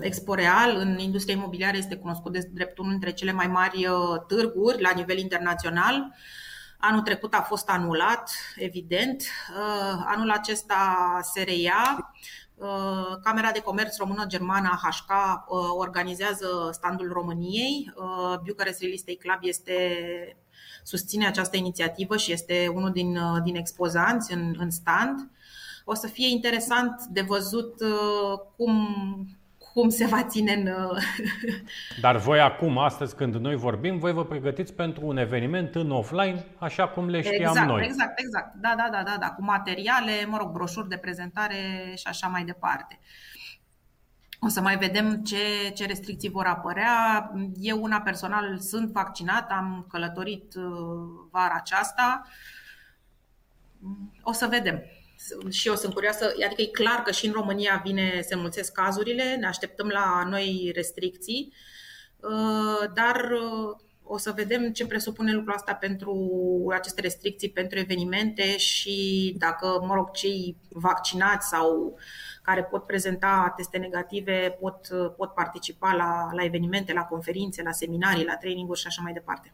[0.00, 0.76] Expo Real.
[0.76, 3.86] În industria imobiliară este cunoscut de drept unul dintre cele mai mari
[4.26, 6.14] târguri la nivel internațional.
[6.84, 9.22] Anul trecut a fost anulat, evident.
[9.22, 12.12] Uh, anul acesta se reia.
[12.54, 17.92] Uh, Camera de Comerț Română-Germană HK uh, organizează standul României.
[18.46, 19.76] Bucharest Real Estate Club este
[20.82, 25.30] susține această inițiativă și este unul din, din expozanți în, în stand.
[25.84, 27.74] O să fie interesant de văzut
[28.56, 28.88] cum
[29.72, 30.68] cum se va ține în...
[32.00, 36.44] Dar voi acum, astăzi, când noi vorbim, voi vă pregătiți pentru un eveniment în offline,
[36.58, 37.84] așa cum le știam exact, noi.
[37.84, 38.54] Exact, exact.
[38.54, 42.44] Da, da, da, da, da, cu materiale, mă rog, broșuri de prezentare și așa mai
[42.44, 42.98] departe.
[44.40, 47.30] O să mai vedem ce, ce restricții vor apărea.
[47.60, 50.64] Eu, una personal, sunt vaccinat, am călătorit uh,
[51.30, 52.26] vara aceasta.
[54.22, 54.82] O să vedem
[55.50, 59.36] și eu sunt curioasă, adică e clar că și în România vine, se mulțesc cazurile,
[59.36, 61.52] ne așteptăm la noi restricții,
[62.16, 66.14] uh, dar uh, o să vedem ce presupune lucrul asta pentru
[66.74, 71.98] aceste restricții pentru evenimente și dacă, mă rog, cei vaccinați sau
[72.42, 78.24] care pot prezenta teste negative pot, pot participa la, la evenimente, la conferințe, la seminarii,
[78.24, 79.52] la traininguri și așa mai departe.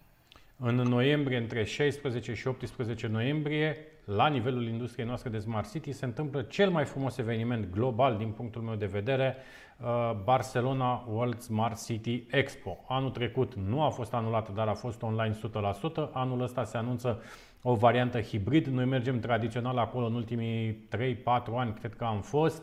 [0.57, 6.05] În noiembrie, între 16 și 18 noiembrie, la nivelul industriei noastre de Smart City, se
[6.05, 9.37] întâmplă cel mai frumos eveniment global, din punctul meu de vedere,
[9.81, 12.85] uh, Barcelona World Smart City Expo.
[12.89, 16.11] Anul trecut nu a fost anulat, dar a fost online 100%.
[16.13, 17.23] Anul ăsta se anunță
[17.63, 18.67] o variantă hibrid.
[18.67, 22.63] Noi mergem tradițional acolo în ultimii 3-4 ani, cred că am fost.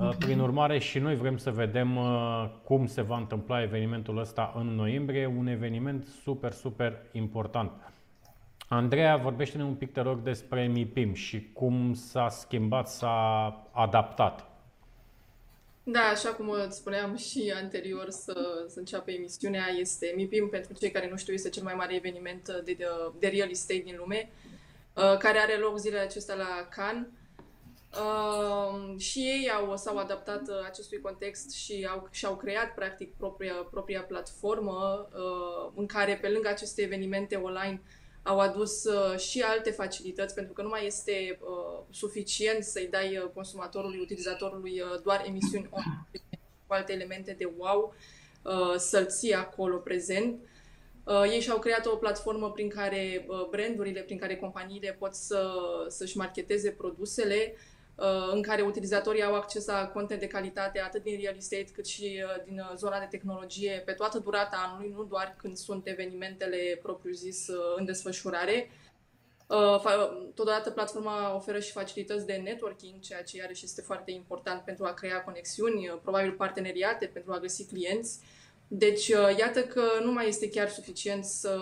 [0.00, 4.52] Uh, prin urmare, și noi vrem să vedem uh, cum se va întâmpla evenimentul ăsta
[4.56, 7.70] în noiembrie, un eveniment super, super important.
[8.72, 14.46] Andreea, vorbește-ne un pic, te rog, despre MIPIM și cum s-a schimbat, s-a adaptat.
[15.82, 21.08] Da, așa cum spuneam și anterior să, să înceapă emisiunea, este MIPIM, pentru cei care
[21.10, 22.86] nu știu, este cel mai mare eveniment de, de,
[23.18, 24.30] de real estate din lume,
[24.94, 27.06] uh, care are loc zilele acestea la Cannes.
[27.92, 33.54] Uh, și ei au, s-au adaptat uh, acestui context și au, și-au creat practic propria,
[33.70, 37.80] propria platformă uh, în care pe lângă aceste evenimente online
[38.22, 43.16] au adus uh, și alte facilități, pentru că nu mai este uh, suficient să-i dai
[43.16, 46.06] uh, consumatorului, utilizatorului uh, doar emisiuni online
[46.66, 47.94] cu alte elemente de wow,
[48.42, 50.40] uh, să-l ții acolo prezent.
[51.04, 55.50] Uh, ei și-au creat o platformă prin care uh, brandurile, prin care companiile pot să,
[55.88, 57.71] să-și marketeze produsele, Uh,
[58.32, 62.22] în care utilizatorii au acces la content de calitate atât din real estate cât și
[62.24, 66.78] uh, din uh, zona de tehnologie pe toată durata anului, nu doar când sunt evenimentele
[66.82, 68.70] propriu-zis în desfășurare.
[70.34, 74.92] Totodată platforma oferă și facilități de networking, ceea ce iarăși este foarte important pentru a
[74.92, 78.18] crea conexiuni, probabil parteneriate pentru a găsi clienți.
[78.68, 79.06] Deci,
[79.38, 81.60] iată că nu mai este chiar suficient să,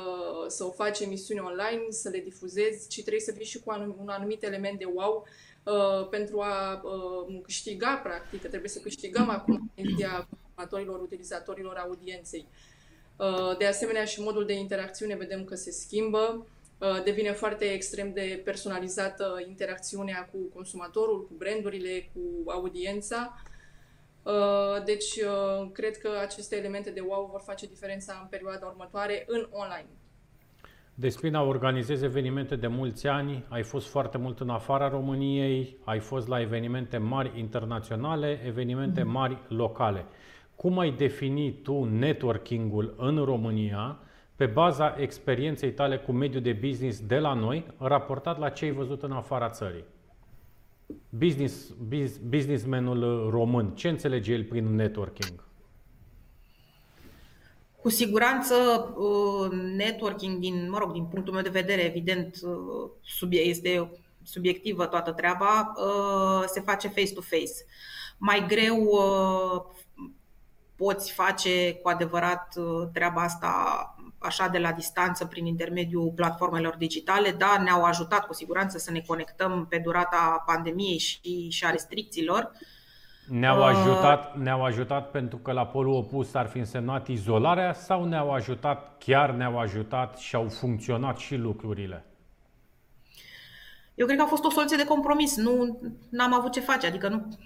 [0.48, 4.08] să o faci emisiuni online, să le difuzezi, ci trebuie să vii și cu un
[4.08, 5.26] anumit element de wow
[5.70, 12.46] Uh, pentru a uh, câștiga, practic, că trebuie să câștigăm acum atenția consumatorilor, utilizatorilor, audienței.
[13.16, 16.46] Uh, de asemenea, și modul de interacțiune vedem că se schimbă,
[16.78, 23.42] uh, devine foarte extrem de personalizată interacțiunea cu consumatorul, cu brandurile, cu audiența.
[24.22, 29.24] Uh, deci, uh, cred că aceste elemente de wow vor face diferența în perioada următoare
[29.26, 29.88] în online.
[31.00, 36.28] Despina, organizezi evenimente de mulți ani, ai fost foarte mult în afara României, ai fost
[36.28, 39.10] la evenimente mari internaționale, evenimente mhm.
[39.10, 40.04] mari locale.
[40.56, 43.98] Cum ai defini tu networking-ul în România
[44.36, 48.70] pe baza experienței tale cu mediul de business de la noi, raportat la ce ai
[48.70, 49.84] văzut în afara țării?
[51.08, 51.74] Business,
[52.28, 55.49] businessmanul român, ce înțelege el prin networking?
[57.82, 58.54] Cu siguranță,
[58.96, 62.36] uh, networking, din, mă rog, din punctul meu de vedere, evident,
[63.20, 63.90] uh, este
[64.22, 67.64] subiectivă toată treaba, uh, se face face-to-face.
[68.18, 68.88] Mai greu
[70.76, 72.54] poți face cu adevărat
[72.92, 73.54] treaba asta
[74.18, 79.00] așa de la distanță prin intermediul platformelor digitale, dar ne-au ajutat cu siguranță să ne
[79.06, 82.50] conectăm pe durata pandemiei și, și a restricțiilor.
[83.30, 88.32] Ne-au ajutat, ne-au ajutat pentru că la polul opus ar fi însemnat izolarea sau ne-au
[88.32, 92.04] ajutat, chiar ne-au ajutat și au funcționat și lucrurile?
[93.94, 95.36] Eu cred că a fost o soluție de compromis.
[95.36, 95.78] Nu
[96.18, 97.38] am avut ce face, adică nu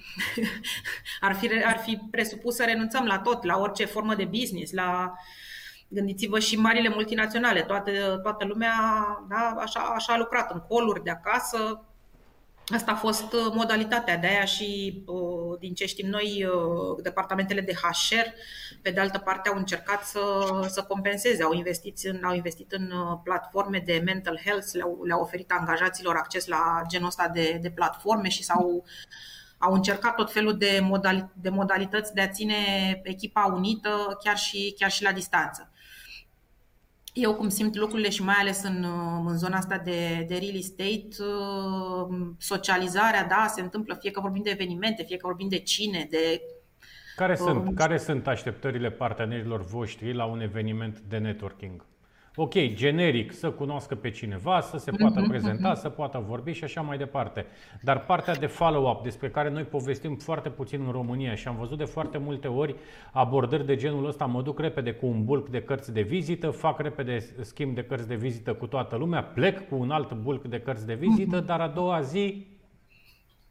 [1.20, 5.12] ar, fi, ar fi presupus să renunțăm la tot, la orice formă de business, la
[5.88, 7.90] gândiți-vă și marile multinaționale, toată,
[8.22, 8.72] toată lumea
[9.28, 11.84] da, așa, așa a lucrat în coluri de acasă,
[12.72, 17.60] Asta a fost uh, modalitatea de aia și, uh, din ce știm noi, uh, departamentele
[17.60, 18.28] de HR,
[18.82, 20.20] pe de altă parte, au încercat să,
[20.68, 22.92] să compenseze, au investit, în, au investit în
[23.24, 28.28] platforme de mental health, le-au, le-au oferit angajaților acces la genul ăsta de, de platforme
[28.28, 28.84] și s-au
[29.58, 32.54] au încercat tot felul de, modali, de modalități de a ține
[33.02, 35.70] echipa unită chiar și, chiar și la distanță
[37.16, 38.86] eu cum simt lucrurile și mai ales în,
[39.26, 44.42] în zona asta de, de real estate, uh, socializarea, da, se întâmplă fie că vorbim
[44.42, 46.40] de evenimente, fie că vorbim de cine, de...
[47.16, 51.84] Care sunt, uh, care sunt așteptările partenerilor voștri la un eveniment de networking?
[52.36, 55.80] Ok, generic, să cunoască pe cineva, să se poată mhm, prezenta, mhm.
[55.80, 57.46] să poată vorbi și așa mai departe.
[57.82, 61.78] Dar partea de follow-up, despre care noi povestim foarte puțin în România și am văzut
[61.78, 62.74] de foarte multe ori
[63.12, 66.80] abordări de genul ăsta, mă duc repede cu un bulk de cărți de vizită, fac
[66.80, 70.60] repede schimb de cărți de vizită cu toată lumea, plec cu un alt bulk de
[70.60, 71.46] cărți de vizită, mhm.
[71.46, 72.46] dar a doua zi,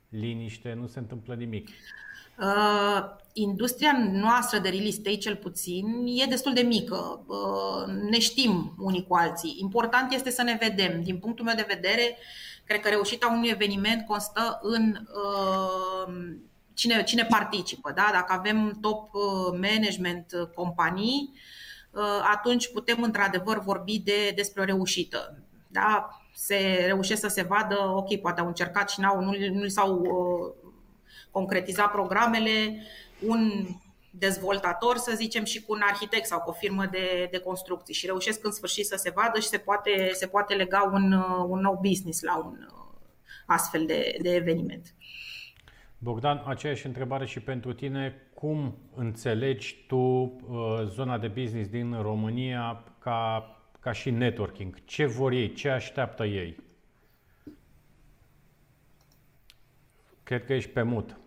[0.10, 1.70] liniște, nu se întâmplă nimic.
[2.40, 3.04] Uh,
[3.34, 7.24] industria noastră de real estate, cel puțin, e destul de mică.
[7.28, 9.58] Uh, ne știm unii cu alții.
[9.60, 11.04] Important este să ne vedem.
[11.04, 12.18] Din punctul meu de vedere,
[12.64, 16.14] cred că reușita unui eveniment constă în uh,
[16.74, 17.92] cine, cine participă.
[17.96, 18.10] Da?
[18.12, 19.10] Dacă avem top
[19.52, 21.34] management companii,
[22.32, 25.44] atunci putem într-adevăr vorbi de, despre o reușită.
[25.68, 26.10] Da?
[26.36, 30.02] Se reușește să se vadă, ok, poate au încercat și n-au, nu, nu s-au
[31.34, 32.82] concretiza programele
[33.26, 33.52] un
[34.16, 38.06] dezvoltator, să zicem, și cu un arhitect sau cu o firmă de, de construcții și
[38.06, 41.12] reușesc în sfârșit să se vadă și se poate, se poate lega un,
[41.48, 42.68] un nou business la un
[43.46, 44.94] astfel de, de eveniment.
[45.98, 48.28] Bogdan, aceeași întrebare și pentru tine.
[48.34, 50.32] Cum înțelegi tu uh,
[50.86, 53.48] zona de business din România ca,
[53.80, 54.84] ca și networking?
[54.86, 55.54] Ce vor ei?
[55.54, 56.56] Ce așteaptă ei?
[60.24, 61.18] Cred că ești pe mut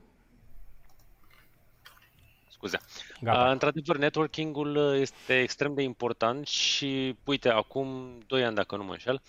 [2.56, 2.78] scuze.
[3.20, 8.84] Uh, într-adevăr, networking-ul uh, este extrem de important și, uite, acum 2 ani, dacă nu
[8.84, 9.22] mă înșel,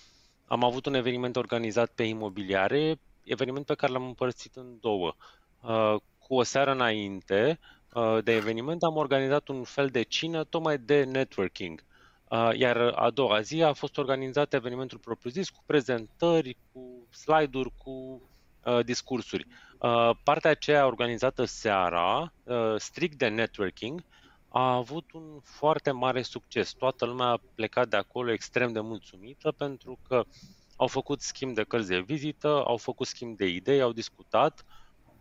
[0.45, 5.15] am avut un eveniment organizat pe imobiliare, eveniment pe care l-am împărțit în două.
[5.61, 7.59] Uh, cu o seară înainte
[7.93, 11.83] uh, de eveniment am organizat un fel de cină tocmai de networking.
[12.29, 18.21] Uh, iar a doua zi a fost organizat evenimentul propriu-zis cu prezentări, cu slide-uri, cu
[18.63, 19.47] uh, discursuri.
[19.47, 19.66] Uh,
[20.23, 24.03] partea aceea organizată seara, uh, strict de networking,
[24.49, 26.71] a avut un foarte mare succes.
[26.73, 30.23] Toată lumea a plecat de acolo extrem de mulțumită pentru că
[30.75, 34.65] au făcut schimb de cărți de vizită, au făcut schimb de idei, au discutat,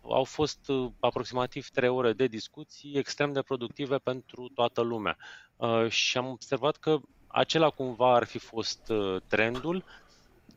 [0.01, 5.17] au fost uh, aproximativ 3 ore de discuții extrem de productive pentru toată lumea.
[5.87, 6.97] Și am observat că
[7.27, 8.91] acela cumva ar fi fost
[9.27, 9.83] trendul,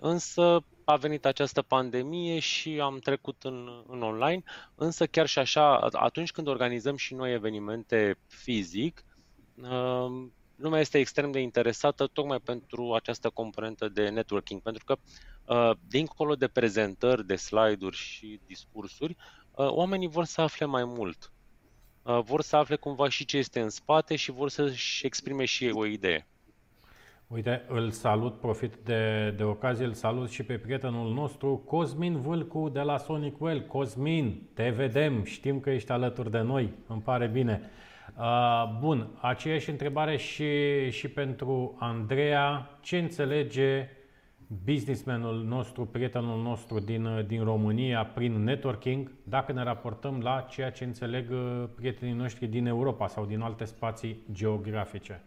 [0.01, 4.43] însă a venit această pandemie și am trecut în, în online,
[4.75, 9.05] însă chiar și așa, atunci când organizăm și noi evenimente fizic,
[9.55, 14.97] um, lumea este extrem de interesată tocmai pentru această componentă de networking, pentru că
[15.45, 19.17] uh, dincolo de prezentări, de slide-uri și discursuri,
[19.51, 21.33] uh, oamenii vor să afle mai mult.
[22.03, 25.65] Uh, vor să afle cumva și ce este în spate și vor să-și exprime și
[25.65, 26.30] ei o idee.
[27.33, 32.69] Uite, îl salut, profit de, de ocazie, îl salut și pe prietenul nostru, Cosmin Vâlcu
[32.69, 33.61] de la Sonic Well.
[33.61, 37.61] Cosmin, te vedem, știm că ești alături de noi, îmi pare bine.
[38.19, 40.51] Uh, bun, aceeași întrebare și,
[40.91, 42.79] și pentru Andreea.
[42.81, 43.89] Ce înțelege
[44.65, 50.85] businessmanul nostru, prietenul nostru din, din România prin networking, dacă ne raportăm la ceea ce
[50.85, 55.23] înțeleg uh, prietenii noștri din Europa sau din alte spații geografice?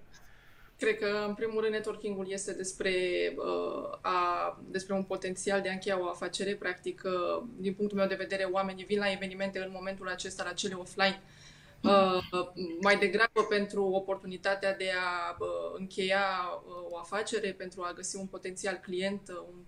[0.83, 2.93] Cred că, în primul rând, networking-ul este despre,
[3.37, 6.55] uh, a, despre un potențial de a încheia o afacere.
[6.55, 10.53] Practic, uh, din punctul meu de vedere, oamenii vin la evenimente în momentul acesta, la
[10.53, 11.21] cele offline,
[11.83, 12.47] uh,
[12.81, 16.25] mai degrabă pentru oportunitatea de a uh, încheia
[16.67, 19.59] uh, o afacere, pentru a găsi un potențial client, uh, un,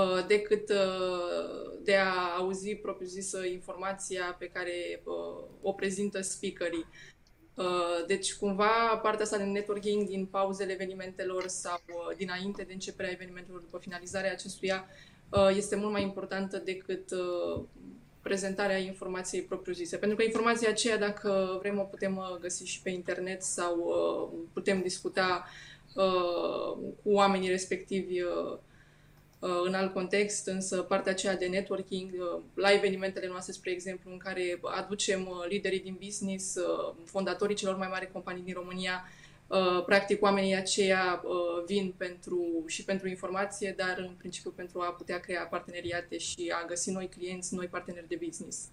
[0.00, 6.86] uh, decât uh, de a auzi propriu-zisă informația pe care uh, o prezintă speakerii.
[8.06, 11.80] Deci, cumva, partea asta de networking din pauzele evenimentelor sau
[12.16, 14.86] dinainte de începerea evenimentelor, după finalizarea acestuia,
[15.56, 17.08] este mult mai importantă decât
[18.22, 19.96] prezentarea informației propriu-zise.
[19.96, 23.76] Pentru că informația aceea, dacă vrem, o putem găsi și pe internet sau
[24.52, 25.48] putem discuta
[27.02, 28.58] cu oamenii respectivi Uh,
[29.64, 34.16] în alt context, însă partea aceea de networking, uh, la evenimentele noastre, spre exemplu, în
[34.18, 36.58] care aducem uh, liderii din business,
[37.04, 39.04] fondatorii celor mai mari companii din România,
[39.86, 41.22] practic oamenii aceia
[41.66, 46.66] vin pentru, și pentru informație, dar în principiu pentru a putea crea parteneriate și a
[46.66, 48.68] găsi noi clienți, noi parteneri de business.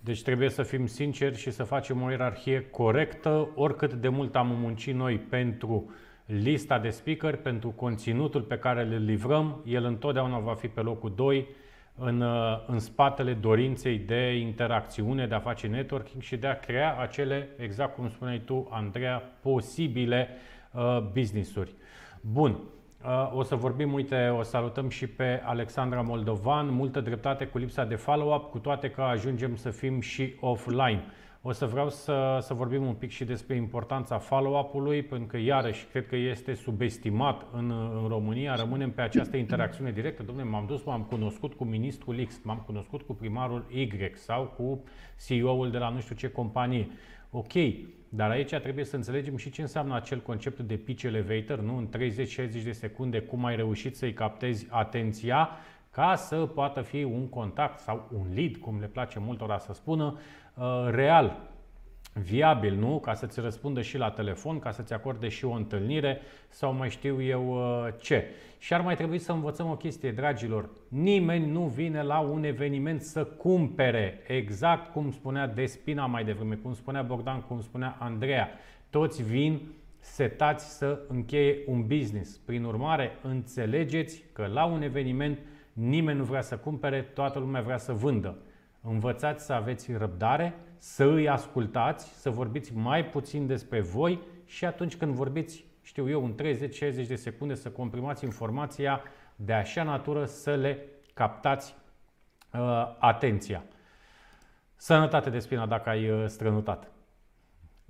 [0.00, 4.46] Deci trebuie să fim sinceri și să facem o ierarhie corectă, oricât de mult am
[4.46, 5.94] muncit noi pentru uh,
[6.30, 11.12] lista de speaker pentru conținutul pe care le livrăm, el întotdeauna va fi pe locul
[11.16, 11.48] 2
[11.96, 12.24] în,
[12.66, 17.94] în spatele dorinței de interacțiune, de a face networking și de a crea acele, exact
[17.94, 20.28] cum spuneai tu, Andreea, posibile
[20.72, 21.74] uh, business-uri.
[22.20, 22.58] Bun,
[23.04, 27.84] uh, o să vorbim, uite, o salutăm și pe Alexandra Moldovan, multă dreptate cu lipsa
[27.84, 31.04] de follow-up, cu toate că ajungem să fim și offline.
[31.42, 35.86] O să vreau să, să vorbim un pic și despre importanța follow-up-ului, pentru că, iarăși,
[35.86, 37.70] cred că este subestimat în,
[38.02, 38.54] în România.
[38.54, 40.22] Rămânem pe această interacțiune directă.
[40.22, 44.84] Domnule, m-am dus, m-am cunoscut cu ministrul X, m-am cunoscut cu primarul Y sau cu
[45.26, 46.88] CEO-ul de la nu știu ce companie.
[47.30, 47.52] Ok,
[48.08, 51.76] dar aici trebuie să înțelegem și ce înseamnă acel concept de pitch elevator, nu?
[51.76, 55.50] În 30-60 de secunde, cum ai reușit să-i captezi atenția
[55.90, 60.18] ca să poată fi un contact sau un lead, cum le place multora să spună,
[60.60, 61.36] Uh, real,
[62.12, 62.98] viabil, nu?
[62.98, 67.22] Ca să-ți răspundă și la telefon, ca să-ți acorde și o întâlnire sau mai știu
[67.22, 68.24] eu uh, ce.
[68.58, 70.70] Și ar mai trebui să învățăm o chestie, dragilor.
[70.88, 76.74] Nimeni nu vine la un eveniment să cumpere, exact cum spunea Despina mai devreme, cum
[76.74, 78.48] spunea Bogdan, cum spunea Andreea.
[78.90, 79.60] Toți vin
[79.98, 82.36] setați să încheie un business.
[82.36, 85.38] Prin urmare, înțelegeți că la un eveniment
[85.80, 88.38] nimeni nu vrea să cumpere, toată lumea vrea să vândă.
[88.82, 94.96] Învățați să aveți răbdare, să îi ascultați, să vorbiți mai puțin despre voi și atunci
[94.96, 99.02] când vorbiți, știu eu, în 30-60 de secunde să comprimați informația
[99.36, 101.74] de așa natură să le captați
[102.52, 103.64] uh, atenția.
[104.76, 106.90] Sănătate de spina dacă ai uh, strănutat.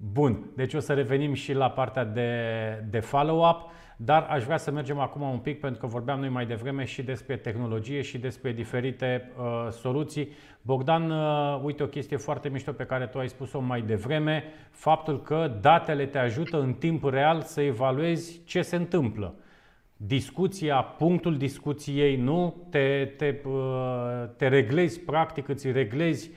[0.03, 2.31] Bun, deci o să revenim și la partea de,
[2.91, 3.71] de follow-up.
[3.97, 7.03] Dar aș vrea să mergem acum un pic, pentru că vorbeam noi mai devreme și
[7.03, 10.29] despre tehnologie și despre diferite uh, soluții.
[10.63, 15.23] Bogdan, uh, uite o chestie foarte mișto pe care tu ai spus-o mai devreme, faptul
[15.23, 19.35] că datele te ajută în timp real să evaluezi ce se întâmplă.
[19.97, 22.67] Discuția, punctul discuției, nu?
[22.71, 26.37] Te, te, uh, te reglezi, practic îți reglezi uh,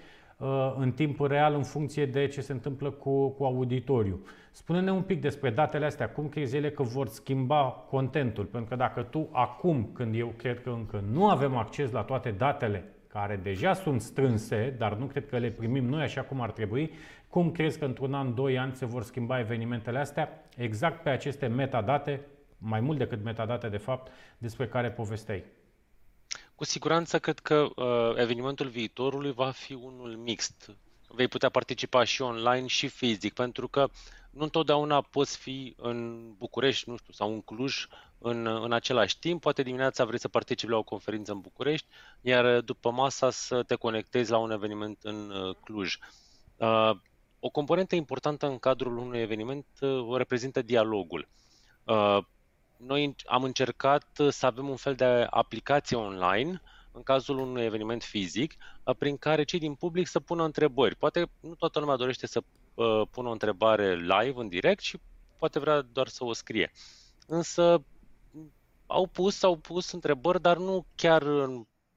[0.77, 4.25] în timp real în funcție de ce se întâmplă cu, cu auditoriu.
[4.51, 8.45] Spune-ne un pic despre datele astea, cum crezi ele că vor schimba contentul?
[8.45, 12.31] Pentru că dacă tu acum, când eu cred că încă nu avem acces la toate
[12.31, 16.51] datele care deja sunt strânse, dar nu cred că le primim noi așa cum ar
[16.51, 16.91] trebui,
[17.29, 21.47] cum crezi că într-un an, doi ani se vor schimba evenimentele astea exact pe aceste
[21.47, 22.21] metadate,
[22.57, 25.43] mai mult decât metadate de fapt, despre care povesteai?
[26.63, 30.71] Cu siguranță cred că uh, evenimentul viitorului va fi unul mixt.
[31.07, 33.89] Vei putea participa și online și fizic, pentru că
[34.29, 37.87] nu întotdeauna poți fi în București, nu știu, sau în Cluj
[38.17, 39.41] în, în același timp.
[39.41, 41.87] Poate dimineața vrei să participi la o conferință în București,
[42.21, 45.97] iar după masa să te conectezi la un eveniment în uh, Cluj.
[46.57, 46.91] Uh,
[47.39, 51.27] o componentă importantă în cadrul unui eveniment uh, o reprezintă dialogul.
[52.85, 56.61] Noi am încercat să avem un fel de aplicație online
[56.91, 58.55] în cazul unui eveniment fizic,
[58.97, 60.95] prin care cei din public să pună întrebări.
[60.95, 62.41] Poate nu toată lumea dorește să
[62.73, 64.99] uh, pună o întrebare live, în direct, și
[65.37, 66.71] poate vrea doar să o scrie.
[67.27, 67.83] Însă
[68.87, 71.23] au pus, au pus întrebări, dar nu chiar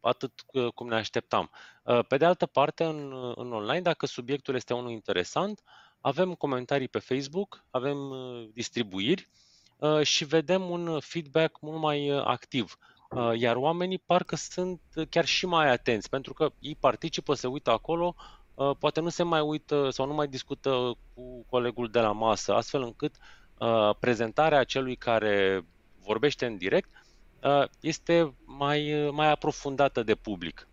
[0.01, 1.51] atât uh, cum ne așteptam.
[1.83, 5.63] Uh, pe de altă parte, în, în online, dacă subiectul este unul interesant,
[6.01, 7.99] avem comentarii pe Facebook, avem
[8.53, 9.29] distribuiri
[10.03, 12.77] și vedem un feedback mult mai activ.
[13.11, 17.71] Uh, iar oamenii parcă sunt chiar și mai atenți, pentru că ei participă, se uită
[17.71, 18.15] acolo,
[18.55, 22.55] uh, poate nu se mai uită sau nu mai discută cu colegul de la masă,
[22.55, 23.15] astfel încât
[23.59, 25.65] uh, prezentarea celui care
[26.05, 26.91] vorbește în direct
[27.81, 30.69] este mai, mai aprofundată de public.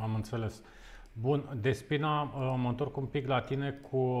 [0.00, 0.62] Am înțeles.
[1.12, 2.22] Bun, Despina,
[2.56, 4.14] mă întorc un pic la tine cu,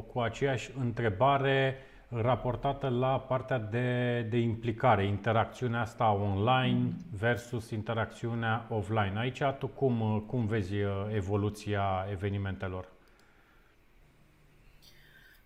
[0.00, 1.76] cu aceeași întrebare
[2.14, 9.12] raportată la partea de, de implicare, interacțiunea asta online versus interacțiunea offline.
[9.16, 12.88] Aici tu cum, cum vezi uh, evoluția evenimentelor?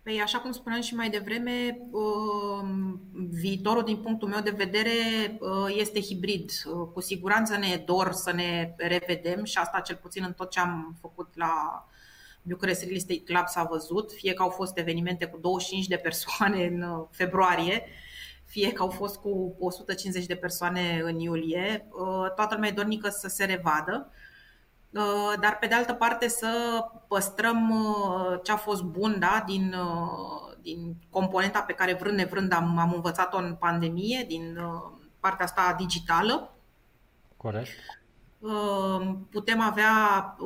[0.03, 3.01] Păi, așa cum spuneam și mai devreme, um,
[3.31, 4.91] viitorul, din punctul meu de vedere,
[5.41, 6.51] uh, este hibrid.
[6.64, 10.51] Uh, cu siguranță ne e dor să ne revedem și asta cel puțin în tot
[10.51, 11.87] ce am făcut la
[12.47, 16.64] Bucharest Real Estate Club s-a văzut, fie că au fost evenimente cu 25 de persoane
[16.64, 17.82] în uh, februarie,
[18.44, 21.88] fie că au fost cu 150 de persoane în iulie,
[22.34, 24.11] toată lumea e dornică să se revadă.
[24.97, 29.74] Uh, dar pe de altă parte să păstrăm uh, ce a fost bun da, din,
[29.74, 34.59] uh, din componenta pe care vrând nevrând am, am învățat-o în pandemie, din
[35.20, 36.57] partea asta digitală.
[37.36, 37.68] Corect.
[39.30, 40.37] Putem avea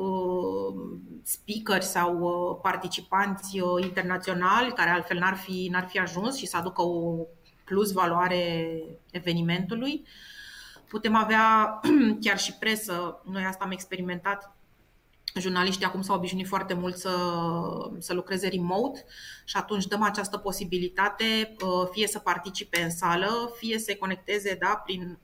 [1.23, 7.25] speakeri sau participanți internaționali care altfel n-ar fi, n-ar fi ajuns și să aducă o
[7.63, 10.05] plus valoare evenimentului.
[10.87, 11.79] Putem avea
[12.23, 14.55] chiar și presă, noi asta am experimentat,
[15.39, 17.15] jurnaliștii acum s-au obișnuit foarte mult să,
[17.97, 19.05] să lucreze remote
[19.45, 24.57] și atunci dăm această posibilitate uh, fie să participe în sală, fie să se conecteze
[24.59, 25.17] da, prin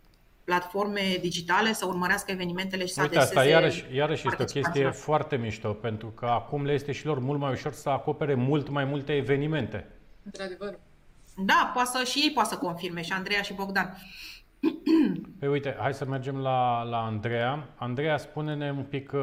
[0.48, 5.36] platforme digitale, să urmărească evenimentele și să Uite, asta iarăși, iarăși este o chestie foarte
[5.36, 8.86] mișto, pentru că acum le este și lor mult mai ușor să acopere mult mai
[8.86, 9.88] multe evenimente.
[10.24, 10.80] Într-adevăr.
[11.36, 13.98] Da, poate să, și ei poate să confirme, și Andreea și Bogdan.
[15.40, 17.70] Păi uite, hai să mergem la, la Andreea.
[17.76, 19.22] Andreea, spune-ne un pic uh,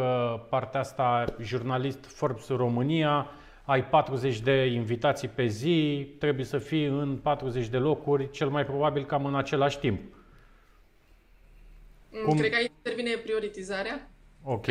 [0.49, 3.27] partea asta, jurnalist Forbes România,
[3.64, 8.64] ai 40 de invitații pe zi, trebuie să fii în 40 de locuri, cel mai
[8.64, 10.01] probabil cam în același timp.
[12.15, 12.37] Mm, Cum?
[12.37, 14.11] Cred că aici intervine prioritizarea.
[14.43, 14.67] Ok.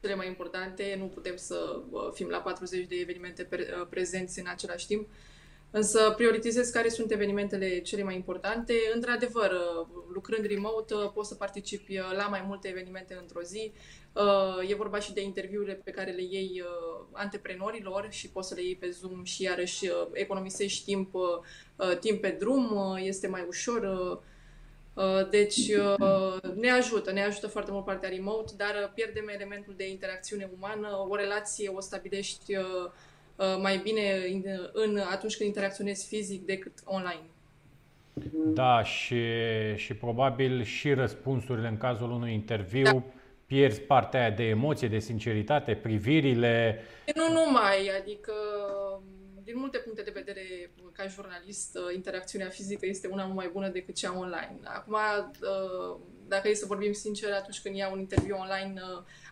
[0.00, 4.46] Cele mai importante, nu putem să uh, fim la 40 de evenimente uh, prezenți în
[4.48, 5.08] același timp.
[5.70, 8.74] Însă prioritizez care sunt evenimentele cele mai importante.
[8.94, 9.52] Într-adevăr,
[10.12, 13.72] lucrând remote, poți să participi la mai multe evenimente într-o zi.
[14.68, 16.62] E vorba și de interviurile pe care le iei
[17.12, 21.14] antreprenorilor și poți să le iei pe Zoom și iarăși economisești timp,
[22.00, 23.80] timp pe drum, este mai ușor.
[25.30, 25.70] Deci
[26.54, 31.16] ne ajută, ne ajută foarte mult partea remote, dar pierdem elementul de interacțiune umană, o
[31.16, 32.56] relație o stabilești
[33.36, 34.02] Uh, mai bine
[34.72, 37.26] în, atunci când interacționezi fizic decât online.
[38.54, 39.24] Da, și,
[39.76, 43.02] și probabil și răspunsurile în cazul unui interviu da.
[43.46, 46.80] pierzi partea aia de emoție, de sinceritate, privirile.
[47.14, 48.32] Nu numai, adică
[49.44, 53.68] din multe puncte de vedere, ca jurnalist, uh, interacțiunea fizică este una mult mai bună
[53.68, 54.58] decât cea online.
[54.64, 58.80] Acum, uh, dacă e să vorbim sincer, atunci când ia un interviu online,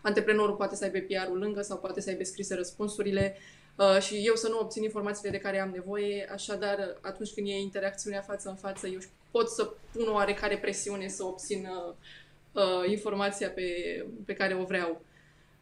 [0.01, 3.37] antreprenorul poate să aibă PR-ul lângă sau poate să aibă scrise răspunsurile,
[3.75, 7.51] Uh, și eu să nu obțin informațiile de care am nevoie, așadar atunci când e
[7.51, 8.99] interacțiunea față în față, eu
[9.31, 11.93] pot să pun o oarecare presiune să obțin uh,
[12.51, 13.65] uh, informația pe,
[14.25, 15.01] pe care o vreau.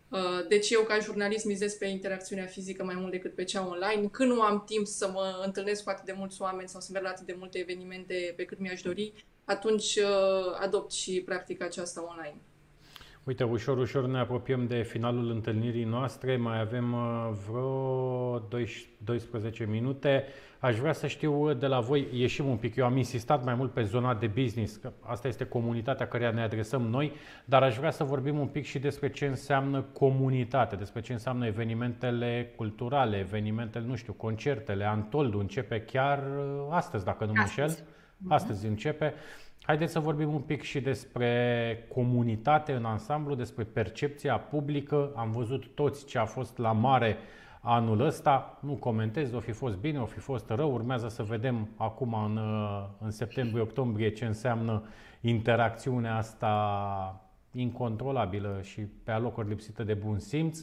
[0.10, 4.08] Uh, deci eu ca jurnalist mizez pe interacțiunea fizică mai mult decât pe cea online.
[4.12, 7.04] Când nu am timp să mă întâlnesc cu atât de mulți oameni sau să merg
[7.04, 9.14] la atât de multe evenimente pe cât mi-aș dori,
[9.46, 12.42] atunci uh, adopt și practica aceasta online.
[13.24, 16.38] Uite, ușor, ușor ne apropiem de finalul întâlnirii noastre.
[16.38, 18.48] Mai avem uh, vreo
[19.04, 20.26] 12 minute.
[20.62, 23.72] Aș vrea să știu de la voi, ieșim un pic, eu am insistat mai mult
[23.74, 27.12] pe zona de business, că asta este comunitatea care ne adresăm noi,
[27.46, 31.46] dar aș vrea să vorbim un pic și despre ce înseamnă comunitate, despre ce înseamnă
[31.46, 34.86] evenimentele culturale, evenimentele, nu știu, concertele.
[34.86, 37.78] Antoldu începe chiar uh, astăzi, dacă nu mă înșel.
[38.28, 39.14] Astăzi începe.
[39.62, 45.12] Haideți să vorbim un pic și despre comunitate în ansamblu, despre percepția publică.
[45.16, 47.18] Am văzut toți ce a fost la mare
[47.60, 48.58] anul ăsta.
[48.62, 50.74] Nu comentez, o fi fost bine, o fi fost rău.
[50.74, 52.40] Urmează să vedem acum în,
[53.00, 54.84] în septembrie-octombrie ce înseamnă
[55.22, 60.60] interacțiunea asta incontrolabilă și pe alocuri lipsită de bun simț.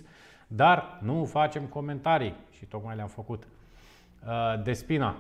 [0.47, 3.49] Dar nu facem comentarii și tocmai le-am făcut.
[4.27, 5.17] Uh, Despina,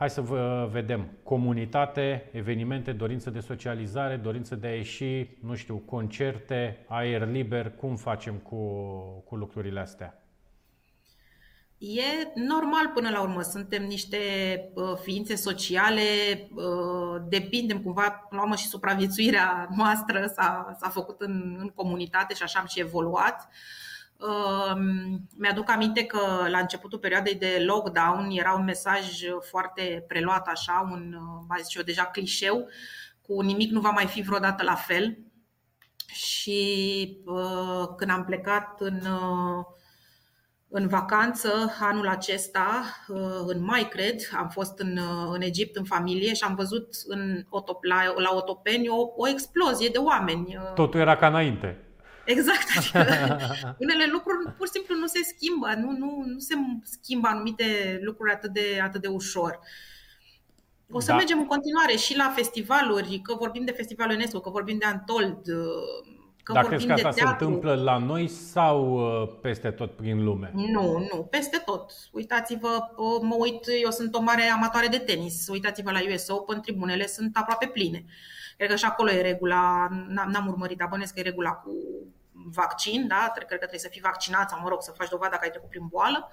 [0.00, 1.08] Hai să vă vedem.
[1.22, 7.70] Comunitate, evenimente, dorință de socializare, dorință de a ieși, nu știu, concerte, aer liber.
[7.70, 8.56] Cum facem cu,
[9.28, 10.19] cu lucrurile astea?
[11.80, 13.42] E normal până la urmă.
[13.42, 14.18] Suntem niște
[14.74, 16.02] uh, ființe sociale,
[16.54, 22.42] uh, depindem cumva, la urmă și supraviețuirea noastră s-a, s-a făcut în, în comunitate și
[22.42, 23.48] așa am și evoluat.
[24.16, 24.72] Uh,
[25.36, 29.08] mi-aduc aminte că la începutul perioadei de lockdown era un mesaj
[29.50, 31.16] foarte preluat așa, un,
[31.48, 32.68] mai zic eu, deja clișeu,
[33.22, 35.18] cu nimic nu va mai fi vreodată la fel.
[36.06, 39.64] Și uh, când am plecat în, uh,
[40.72, 44.98] în vacanță anul acesta, uh, în mai cred, am fost în,
[45.32, 47.44] în Egipt în familie și am văzut în,
[47.80, 50.58] la, la Otopeni o, o explozie de oameni.
[50.74, 51.84] Totul era ca înainte.
[52.24, 52.68] Exact.
[53.84, 58.32] Unele lucruri pur și simplu nu se schimbă, nu, nu, nu se schimbă anumite lucruri
[58.32, 59.58] atât de, atât de ușor.
[60.92, 61.16] O să da.
[61.16, 65.38] mergem în continuare și la festivaluri, că vorbim de festivalul UNESCO, că vorbim de Antold,
[66.42, 70.50] că Dar crezi că asta se întâmplă la noi sau uh, peste tot prin lume?
[70.54, 71.92] Nu, nu, peste tot.
[72.12, 72.78] Uitați-vă,
[73.22, 75.48] mă uit, eu sunt o mare amatoare de tenis.
[75.48, 78.04] Uitați-vă la US Open, tribunele sunt aproape pline.
[78.56, 81.72] Cred că și acolo e regula, n-am urmărit, dar bănesc că e regula cu
[82.32, 83.32] vaccin, da?
[83.34, 85.68] Cred că trebuie să fii vaccinat sau, mă rog, să faci dovada că ai trecut
[85.68, 86.30] prin boală.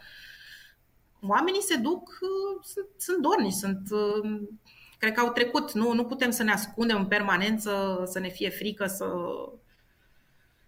[1.22, 4.41] Oamenii se duc, uh, sunt, sunt dorni, sunt, uh,
[4.99, 5.72] cred că au trecut.
[5.72, 9.05] Nu, nu putem să ne ascundem în permanență, să ne fie frică, să,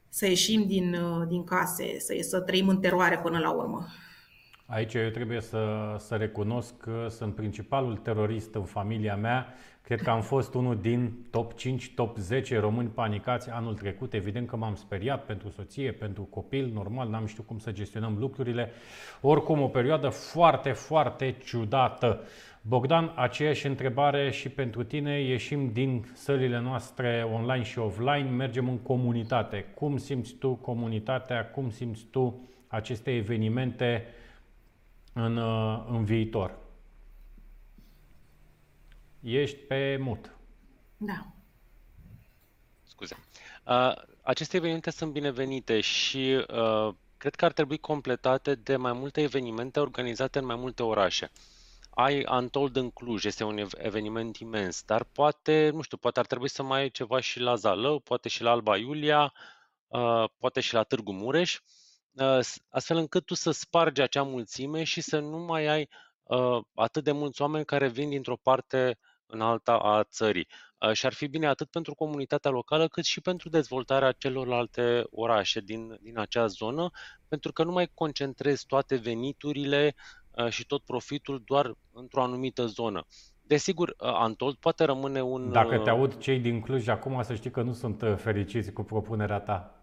[0.10, 3.88] să ieșim din, uh, din case, să, să trăim în teroare până la urmă.
[4.66, 9.54] Aici eu trebuie să, să recunosc că sunt principalul terorist în familia mea.
[9.90, 14.14] Cred că am fost unul din top 5, top 10 români panicați anul trecut.
[14.14, 18.72] Evident că m-am speriat pentru soție, pentru copil, normal, n-am știut cum să gestionăm lucrurile.
[19.22, 22.22] Oricum, o perioadă foarte, foarte ciudată.
[22.62, 25.22] Bogdan, aceeași întrebare și pentru tine.
[25.22, 29.66] Ieșim din sălile noastre online și offline, mergem în comunitate.
[29.76, 31.46] Cum simți tu comunitatea?
[31.46, 34.06] Cum simți tu aceste evenimente
[35.14, 36.68] în, uh, în viitor?
[39.22, 40.36] Ești pe mut.
[40.98, 41.26] Da.
[42.84, 43.16] Scuze.
[43.66, 49.22] Uh, aceste evenimente sunt binevenite și uh, cred că ar trebui completate de mai multe
[49.22, 51.32] evenimente organizate în mai multe orașe.
[51.34, 51.60] Uh,
[52.00, 56.50] ai Untold în Cluj, este un eveniment imens, dar poate, nu știu, poate ar trebui
[56.50, 59.34] să mai ai ceva și la Zalău, poate și la Alba Iulia,
[59.88, 61.60] uh, poate și la Târgu Mureș,
[62.12, 62.40] uh,
[62.70, 65.90] astfel încât tu să spargi acea mulțime și să nu mai ai
[66.24, 68.98] uh, atât de mulți oameni care vin dintr-o parte
[69.30, 70.48] în alta a țării.
[70.94, 75.98] Și ar fi bine atât pentru comunitatea locală, cât și pentru dezvoltarea celorlalte orașe din,
[76.02, 76.90] din acea zonă,
[77.28, 79.96] pentru că nu mai concentrezi toate veniturile
[80.44, 83.06] Uh, și tot profitul doar într-o anumită zonă.
[83.42, 85.52] Desigur, uh, Antold poate rămâne un...
[85.52, 88.84] Dacă te uh, aud cei din Cluj acum, să știi că nu sunt fericiți cu
[88.84, 89.74] propunerea ta.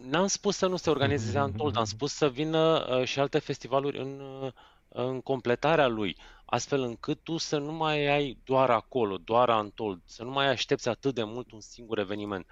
[0.00, 4.22] N-am spus să nu se organizeze Antold, am spus să vină și alte festivaluri în,
[4.88, 10.22] în completarea lui, astfel încât tu să nu mai ai doar acolo, doar Antold, să
[10.22, 12.46] nu mai aștepți atât de mult un singur eveniment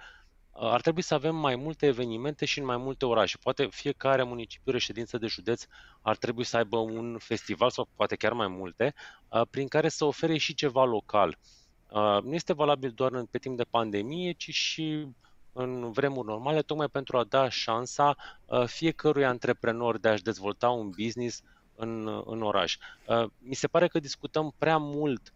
[0.55, 3.37] ar trebui să avem mai multe evenimente și în mai multe orașe.
[3.37, 5.65] Poate fiecare municipiu, reședință de județ,
[6.01, 8.93] ar trebui să aibă un festival sau poate chiar mai multe,
[9.49, 11.37] prin care să ofere și ceva local.
[12.23, 15.07] Nu este valabil doar pe timp de pandemie, ci și
[15.53, 18.15] în vremuri normale, tocmai pentru a da șansa
[18.65, 21.41] fiecărui antreprenor de a-și dezvolta un business
[21.83, 22.77] în, în oraș.
[23.37, 25.33] Mi se pare că discutăm prea mult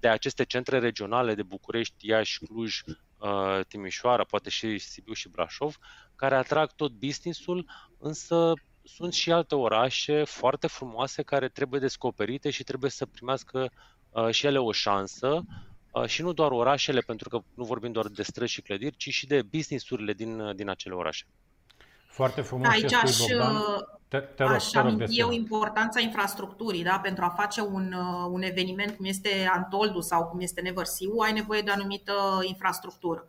[0.00, 2.82] de aceste centre regionale de București, Iași, Cluj,
[3.24, 5.78] Uh, Timișoara, poate și Sibiu și Brașov,
[6.16, 8.52] care atrag tot businessul, însă
[8.82, 13.70] sunt și alte orașe foarte frumoase care trebuie descoperite și trebuie să primească
[14.10, 15.44] uh, și ele o șansă
[15.90, 19.08] uh, și nu doar orașele, pentru că nu vorbim doar de străzi și clădiri, ci
[19.08, 21.24] și de businessurile din, din acele orașe.
[22.14, 23.62] Foarte frumos Aici ce spui, Bogdan.
[24.08, 26.82] Te, te rog, aș aminti eu importanța infrastructurii.
[26.82, 26.98] Da?
[27.02, 31.32] Pentru a face un, uh, un eveniment cum este Antoldu sau cum este Neversiu, ai
[31.32, 32.12] nevoie de anumită
[32.42, 33.26] infrastructură.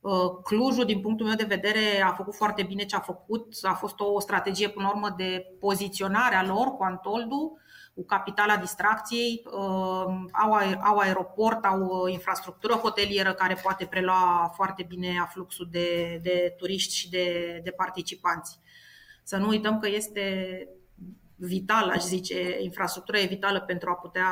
[0.00, 0.12] Uh,
[0.44, 3.54] Clujul, din punctul meu de vedere, a făcut foarte bine ce a făcut.
[3.62, 7.58] A fost o strategie, până la urmă, de poziționare a lor cu Antoldu
[7.94, 14.84] cu capitala distracției, uh, au, au aeroport, au uh, infrastructură hotelieră care poate prelua foarte
[14.88, 18.58] bine afluxul de, de turiști și de, de participanți.
[19.22, 20.68] Să nu uităm că este
[21.36, 24.28] vital, aș zice, infrastructura e vitală pentru a putea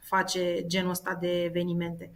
[0.00, 2.12] face genul ăsta de evenimente.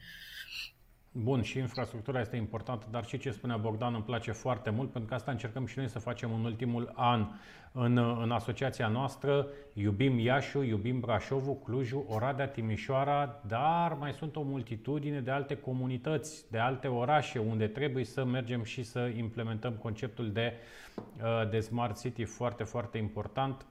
[1.13, 5.09] Bun, și infrastructura este importantă, dar și ce spunea Bogdan îmi place foarte mult, pentru
[5.09, 7.27] că asta încercăm și noi să facem în ultimul an
[7.73, 9.47] în, în asociația noastră.
[9.73, 16.51] Iubim Iașu, iubim Brașovul, Clujul, Oradea, Timișoara, dar mai sunt o multitudine de alte comunități,
[16.51, 20.53] de alte orașe unde trebuie să mergem și să implementăm conceptul de,
[20.97, 23.67] uh, de Smart City foarte, foarte important.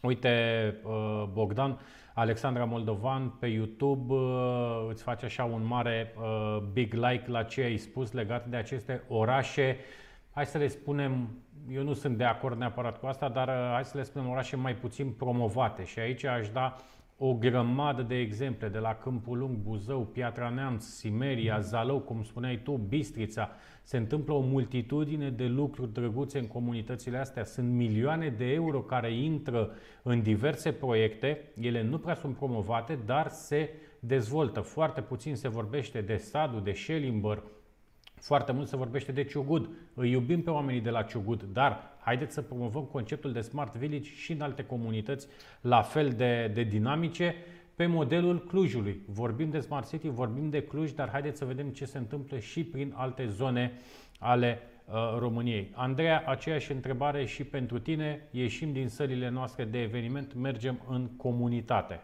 [0.00, 1.80] Uite, uh, Bogdan,
[2.14, 7.62] Alexandra Moldovan pe YouTube uh, îți face așa un mare uh, big like la ce
[7.62, 9.76] ai spus legat de aceste orașe.
[10.34, 11.28] Hai să le spunem,
[11.70, 14.74] eu nu sunt de acord neapărat cu asta, dar hai să le spunem orașe mai
[14.74, 16.76] puțin promovate și aici aș da
[17.24, 22.60] o grămadă de exemple de la Câmpul Lung, Buzău, Piatra Neamț, Simeria, Zalău, cum spuneai
[22.64, 23.50] tu, Bistrița.
[23.82, 27.44] Se întâmplă o multitudine de lucruri drăguțe în comunitățile astea.
[27.44, 29.70] Sunt milioane de euro care intră
[30.02, 31.52] în diverse proiecte.
[31.60, 33.70] Ele nu prea sunt promovate, dar se
[34.00, 34.60] dezvoltă.
[34.60, 37.42] Foarte puțin se vorbește de Sadu, de Schellimber,
[38.22, 39.68] Foarte mult se vorbește de Ciugud.
[39.94, 44.10] Îi iubim pe oamenii de la Ciugud, dar haideți să promovăm conceptul de Smart Village
[44.10, 45.26] și în alte comunități
[45.60, 47.34] la fel de, de dinamice
[47.74, 49.02] pe modelul Clujului.
[49.06, 52.64] Vorbim de Smart City, vorbim de Cluj, dar haideți să vedem ce se întâmplă și
[52.64, 53.80] prin alte zone
[54.18, 55.72] ale uh, României.
[55.74, 58.28] Andreea, aceeași întrebare și pentru tine.
[58.30, 62.02] Ieșim din sălile noastre de eveniment, mergem în comunitate.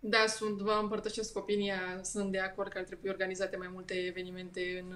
[0.00, 4.60] Da, sunt, vă împărtășesc opinia, sunt de acord că ar trebui organizate mai multe evenimente
[4.82, 4.94] în,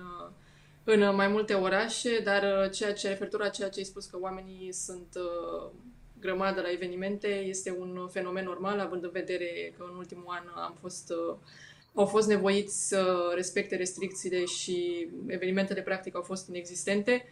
[0.84, 4.72] în mai multe orașe, dar ceea ce referitor la ceea ce ai spus că oamenii
[4.72, 5.70] sunt uh,
[6.20, 10.76] grămadă la evenimente este un fenomen normal, având în vedere că în ultimul an am
[10.80, 11.36] fost, uh,
[11.94, 17.24] au fost nevoiți să respecte restricțiile și evenimentele practic au fost inexistente.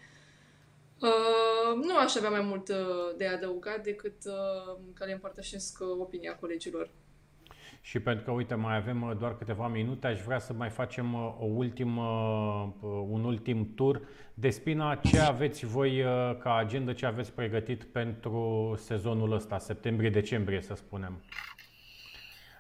[1.01, 5.89] Uh, nu aș avea mai mult uh, de adăugat decât uh, că le împărtășesc uh,
[5.89, 6.91] opinia colegilor.
[7.81, 11.15] Și pentru că, uite, mai avem uh, doar câteva minute, aș vrea să mai facem
[11.15, 12.03] uh, o ultimă,
[12.81, 14.01] uh, un ultim tur.
[14.35, 16.03] Despina, ce aveți voi
[16.39, 21.21] ca agenda, ce aveți pregătit pentru sezonul ăsta, septembrie-decembrie, să spunem?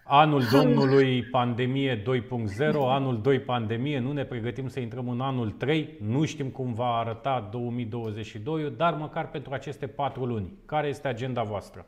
[0.04, 2.04] Anul Domnului pandemie 2.0,
[2.74, 6.96] anul 2 pandemie, nu ne pregătim să intrăm în anul 3, nu știm cum va
[6.96, 10.52] arăta 2022, dar măcar pentru aceste patru luni.
[10.66, 11.86] Care este agenda voastră?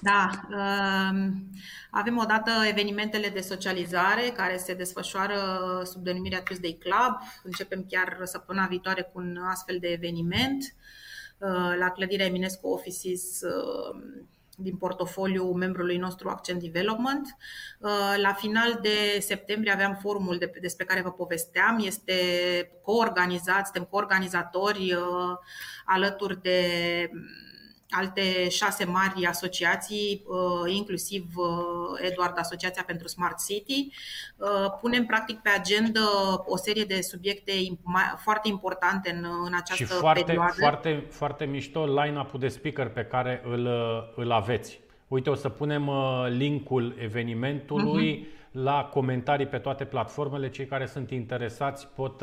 [0.00, 1.50] Da, um,
[1.90, 5.38] avem odată evenimentele de socializare care se desfășoară
[5.84, 7.16] sub denumirea Tuesday Club.
[7.42, 10.74] Începem chiar săptămâna viitoare cu un astfel de eveniment
[11.38, 14.24] uh, la clădirea Eminescu Offices uh,
[14.58, 17.36] din portofoliu membrului nostru Accent Development.
[17.78, 21.78] Uh, la final de septembrie aveam forumul despre care vă povesteam.
[21.84, 22.14] Este
[22.82, 24.96] coorganizat, suntem coorganizatori
[25.84, 26.60] alături de
[27.90, 31.46] alte șase mari asociații, uh, inclusiv uh,
[32.10, 33.90] Eduard, Asociația pentru Smart City.
[34.36, 34.48] Uh,
[34.80, 36.00] punem practic pe agenda
[36.46, 37.52] o serie de subiecte
[38.16, 40.54] foarte importante în, în această și foarte, perioadă.
[40.58, 43.68] Foarte, foarte mișto line-up-ul de speaker pe care îl,
[44.16, 44.80] îl aveți.
[45.08, 45.90] Uite, o să punem
[46.28, 48.36] linkul evenimentului uh-huh.
[48.62, 50.50] La comentarii pe toate platformele.
[50.50, 52.22] Cei care sunt interesați pot,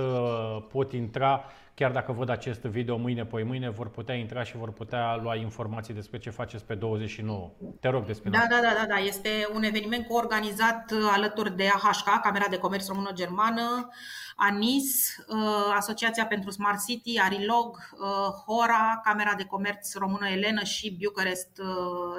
[0.69, 4.71] pot intra chiar dacă văd acest video mâine, poi mâine, vor putea intra și vor
[4.71, 7.51] putea lua informații despre ce faceți pe 29.
[7.79, 8.95] Te rog despre Da, da, da, da, da.
[8.95, 13.89] Este un eveniment coorganizat uh, alături de AHK, Camera de Comerț Română-Germană,
[14.35, 18.07] ANIS, uh, Asociația pentru Smart City, Arilog, uh,
[18.45, 21.61] Hora, Camera de Comerț Română Elenă și Bucharest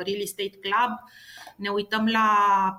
[0.05, 0.93] Real Estate Club
[1.57, 2.29] ne uităm la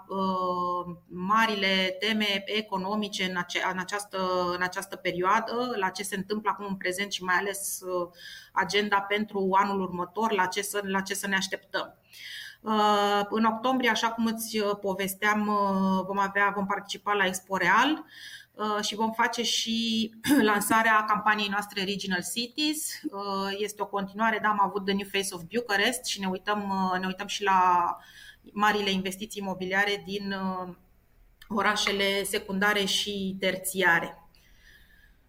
[0.08, 4.18] uh, marile teme economice în, ace- în, această,
[4.56, 8.10] în această perioadă, la ce se întâmplă acum în prezent și mai ales uh,
[8.52, 11.96] agenda pentru anul următor, la ce să, la ce să ne așteptăm.
[12.66, 17.58] Uh, în octombrie, așa cum îți uh, povesteam, uh, vom, avea, vom participa la Expo
[17.58, 18.06] Real
[18.82, 20.10] și vom face și
[20.52, 23.02] lansarea campaniei noastre Regional Cities.
[23.58, 27.06] Este o continuare, da, am avut The New Face of Bucharest și ne uităm, ne
[27.06, 27.98] uităm și la
[28.54, 30.74] marile investiții imobiliare din uh,
[31.48, 34.20] orașele secundare și terțiare.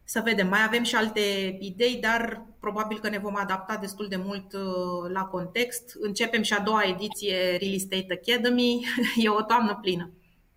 [0.05, 4.17] Să vedem, mai avem și alte idei, dar probabil că ne vom adapta destul de
[4.17, 5.97] mult uh, la context.
[6.01, 8.85] Începem și a doua ediție Real Estate Academy,
[9.25, 10.11] e o toamnă plină.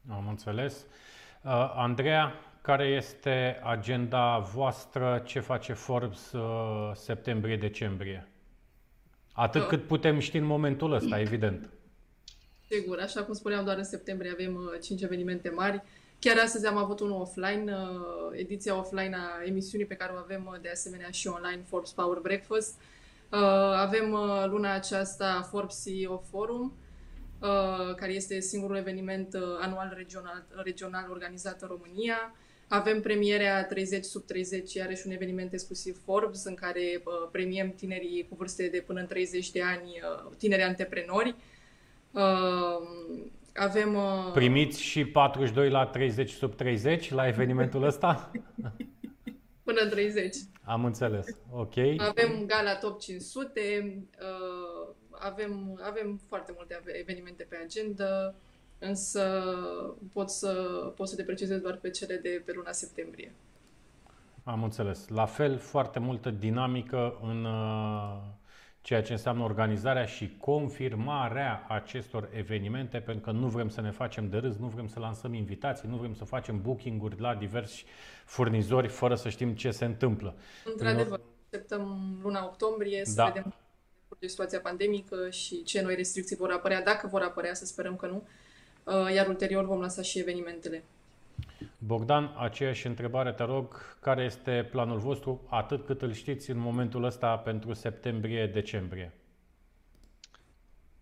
[0.10, 0.86] Am înțeles.
[1.44, 5.22] Uh, Andreea, care este agenda voastră?
[5.26, 6.32] Ce face Forbes
[6.94, 8.32] septembrie-decembrie?
[9.34, 11.70] Atât cât putem ști în momentul ăsta, evident.
[12.72, 15.82] Sigur, așa cum spuneam, doar în septembrie avem uh, 5 evenimente mari.
[16.20, 20.50] Chiar astăzi am avut unul offline, uh, ediția offline a emisiunii pe care o avem
[20.52, 22.76] uh, de asemenea și online, Forbes Power Breakfast.
[23.32, 23.40] Uh,
[23.76, 26.74] avem uh, luna aceasta Forbes CEO Forum,
[27.42, 32.36] uh, care este singurul eveniment uh, anual regional, regional organizat în România.
[32.68, 38.26] Avem premierea 30 sub 30, iarăși un eveniment exclusiv Forbes, în care uh, premiem tinerii
[38.30, 41.36] cu vârste de până în 30 de ani, uh, tineri antreprenori.
[42.12, 42.88] Uh,
[43.56, 43.96] avem...
[43.96, 44.32] Uh...
[44.34, 48.32] Primiți și 42 la 30 sub 30 la evenimentul ăsta?
[49.64, 50.36] Până în 30.
[50.64, 51.28] Am înțeles.
[51.52, 51.78] Ok.
[51.98, 53.62] Avem gala top 500,
[54.20, 58.36] uh, avem, avem foarte multe evenimente pe agenda,
[58.80, 59.44] însă
[60.14, 60.52] pot să,
[60.96, 63.34] pot să te precizez doar pe cele de pe luna septembrie.
[64.44, 65.08] Am înțeles.
[65.08, 68.18] La fel, foarte multă dinamică în uh,
[68.90, 74.30] ceea ce înseamnă organizarea și confirmarea acestor evenimente, pentru că nu vrem să ne facem
[74.30, 77.86] de râs, nu vrem să lansăm invitații, nu vrem să facem booking-uri la diversi
[78.26, 80.36] furnizori fără să știm ce se întâmplă.
[80.66, 83.26] Într-adevăr, așteptăm luna octombrie să da.
[83.26, 83.54] vedem
[84.20, 88.08] de situația pandemică și ce noi restricții vor apărea, dacă vor apărea, să sperăm că
[88.08, 88.28] nu,
[88.84, 90.84] uh, iar ulterior vom lansa și evenimentele.
[91.82, 97.04] Bogdan, aceeași întrebare, te rog, care este planul vostru, atât cât îl știți în momentul
[97.04, 99.14] ăsta pentru septembrie-decembrie?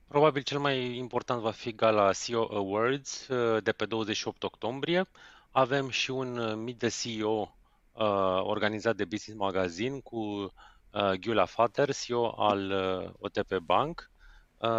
[0.08, 5.06] Probabil cel mai important va fi gala CEO Awards uh, de pe 28 octombrie.
[5.52, 7.58] Avem și un uh, Meet the CEO
[7.92, 10.52] uh, organizat de Business Magazine cu uh,
[11.20, 14.12] Gyula Fater, CEO al uh, OTP Bank,
[14.58, 14.70] uh,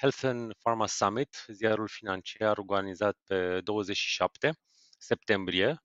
[0.00, 4.58] Health and Pharma Summit, ziarul financiar organizat pe 27
[4.96, 5.82] septembrie.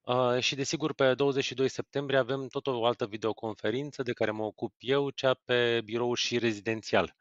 [0.00, 4.74] Uh, și desigur pe 22 septembrie avem tot o altă videoconferință de care mă ocup
[4.78, 7.16] eu, cea pe birou și rezidențial.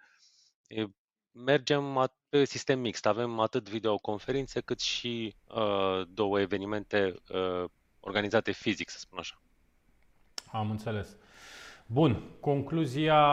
[1.32, 7.70] Mergem pe sistem mixt, avem atât videoconferințe cât și uh, două evenimente uh,
[8.00, 9.42] organizate fizic, să spun așa.
[10.52, 11.18] Am înțeles.
[11.92, 13.24] Bun, concluzia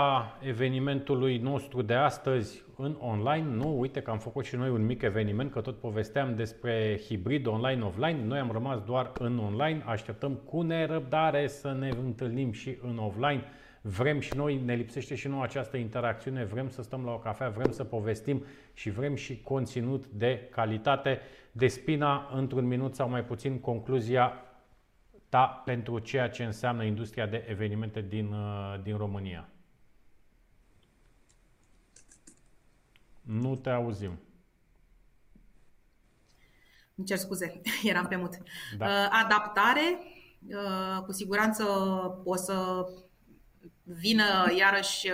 [0.40, 5.02] evenimentului nostru de astăzi în online, nu, uite că am făcut și noi un mic
[5.02, 10.60] eveniment, că tot povesteam despre hibrid online-offline, noi am rămas doar în online, așteptăm cu
[10.62, 13.44] nerăbdare să ne întâlnim și în offline,
[13.80, 17.48] vrem și noi, ne lipsește și nouă această interacțiune, vrem să stăm la o cafea,
[17.48, 18.44] vrem să povestim
[18.74, 21.20] și vrem și conținut de calitate.
[21.52, 24.32] De spina, într-un minut sau mai puțin, concluzia
[25.28, 29.48] ta pentru ceea ce înseamnă industria de evenimente din, uh, din România.
[33.20, 34.18] Nu te auzim.
[36.94, 37.60] Îmi cer scuze,
[37.90, 38.38] eram pe mut.
[38.76, 38.86] Da.
[38.86, 39.98] Uh, adaptare,
[40.48, 41.64] uh, cu siguranță
[42.24, 42.86] o să
[43.82, 45.12] vină iarăși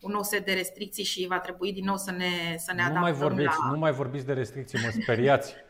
[0.00, 2.88] un nou set de restricții și va trebui din nou să ne, să ne nu
[2.88, 3.70] adaptăm mai vorbiți, la...
[3.70, 5.54] Nu mai vorbiți de restricții, mă speriați.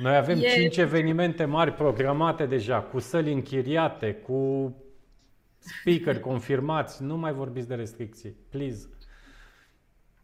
[0.00, 0.48] Noi avem e...
[0.48, 4.72] cinci evenimente mari programate deja, cu săli închiriate, cu
[5.58, 7.02] speaker confirmați.
[7.02, 8.88] Nu mai vorbiți de restricții, please.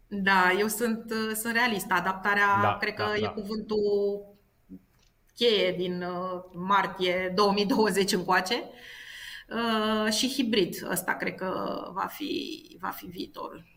[0.07, 1.93] Da, eu sunt, sunt realistă.
[1.93, 3.29] Adaptarea, da, cred că da, e da.
[3.29, 4.25] cuvântul
[5.35, 8.63] cheie din uh, martie 2020 încoace.
[9.49, 13.76] Uh, și hibrid, ăsta cred că va fi, va fi viitorul.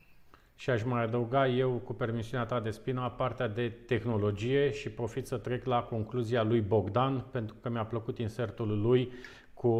[0.60, 5.26] Și aș mai adăuga eu, cu permisiunea ta de spina, partea de tehnologie și profit
[5.26, 9.12] să trec la concluzia lui Bogdan, pentru că mi-a plăcut insertul lui
[9.54, 9.70] cu,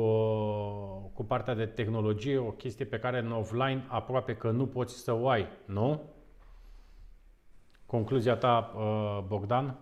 [1.14, 5.12] cu partea de tehnologie, o chestie pe care în offline aproape că nu poți să
[5.12, 6.02] o ai, nu?
[7.86, 9.78] Concluzia ta, uh, Bogdan?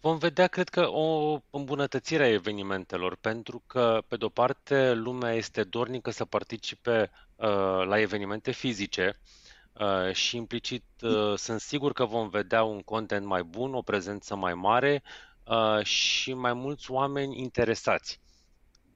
[0.00, 5.62] Vom vedea, cred că, o îmbunătățire a evenimentelor, pentru că, pe de-o parte, lumea este
[5.62, 7.26] dornică să participe uh,
[7.84, 9.20] la evenimente fizice
[9.72, 14.36] uh, și, implicit, uh, sunt sigur că vom vedea un content mai bun, o prezență
[14.36, 15.02] mai mare
[15.44, 18.20] uh, și mai mulți oameni interesați.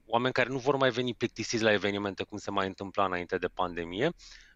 [0.05, 3.47] Oameni care nu vor mai veni plictisiți la evenimente, cum se mai întâmpla înainte de
[3.47, 4.13] pandemie,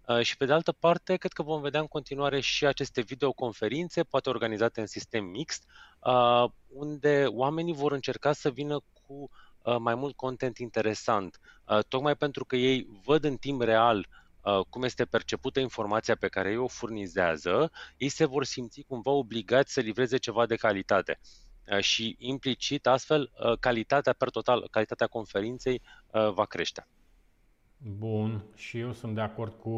[0.08, 4.04] Uh, și pe de altă parte, cred că vom vedea în continuare și aceste videoconferințe,
[4.04, 5.64] poate organizate în sistem mixt,
[6.00, 9.30] uh, unde oamenii vor încerca să vină cu uh,
[9.80, 11.40] mai mult content interesant,
[11.88, 14.08] tocmai pentru că ei văd în timp real
[14.70, 19.74] cum este percepută informația pe care ei o furnizează, ei se vor simți cumva obligați
[19.74, 21.20] să livreze ceva de calitate
[21.80, 26.88] și implicit astfel calitatea per total, calitatea conferinței va crește.
[27.86, 29.72] Bun, și eu sunt de acord cu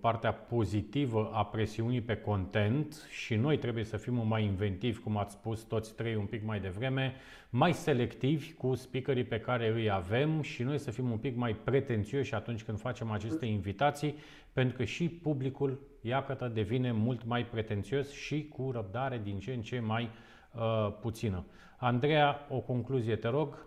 [0.00, 5.34] partea pozitivă a presiunii pe content și noi trebuie să fim mai inventivi, cum ați
[5.34, 7.14] spus toți trei un pic mai devreme,
[7.50, 11.56] mai selectivi cu speakerii pe care îi avem și noi să fim un pic mai
[11.64, 14.14] pretențioși atunci când facem aceste invitații,
[14.52, 19.60] pentru că și publicul, iată, devine mult mai pretențios și cu răbdare din ce în
[19.60, 20.10] ce mai
[20.52, 21.44] uh, puțină.
[21.76, 23.65] Andreea, o concluzie, te rog.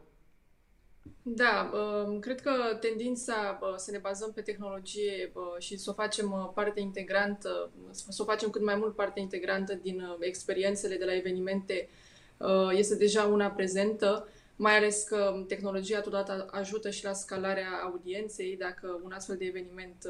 [1.35, 6.51] Da, um, cred că tendința să ne bazăm pe tehnologie și să o facem uh,
[6.53, 11.15] parte integrantă, să o facem cât mai mult parte integrantă din uh, experiențele de la
[11.15, 11.89] evenimente
[12.37, 18.57] uh, este deja una prezentă, mai ales că tehnologia totodată ajută și la scalarea audienței.
[18.59, 20.07] Dacă un astfel de eveniment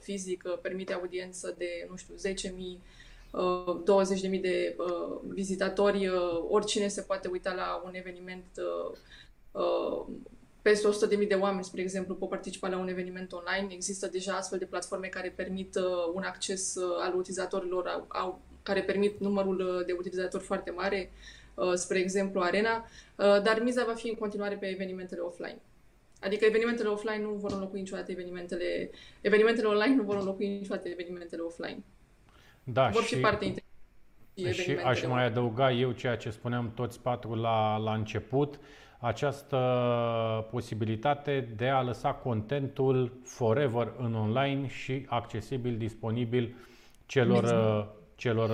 [0.00, 2.78] fizic permite audiență de, nu știu, 10.000
[4.30, 4.76] 20.000 de
[5.28, 6.10] vizitatori,
[6.48, 8.96] oricine se poate uita la un eveniment Uh,
[10.62, 13.74] peste 100.000 de oameni, spre exemplu, pot participa la un eveniment online.
[13.74, 15.82] Există deja astfel de platforme care permit uh,
[16.14, 21.12] un acces uh, al utilizatorilor, au, au, care permit numărul de utilizatori foarte mare,
[21.74, 22.84] spre exemplu Arena,
[23.16, 25.58] dar miza va fi în continuare pe evenimentele offline.
[26.20, 28.90] Adică evenimentele offline nu vor înlocui niciodată evenimentele...
[29.20, 31.82] Evenimentele online nu vor înlocui niciodată evenimentele offline.
[32.64, 34.62] Da, vor și, fi parte integrată.
[34.62, 38.58] Și aș mai adăuga eu ceea ce spuneam toți patru la, la început
[39.02, 39.58] această
[40.50, 46.54] posibilitate de a lăsa contentul forever în online și accesibil, disponibil
[47.06, 47.86] celor,
[48.16, 48.50] celor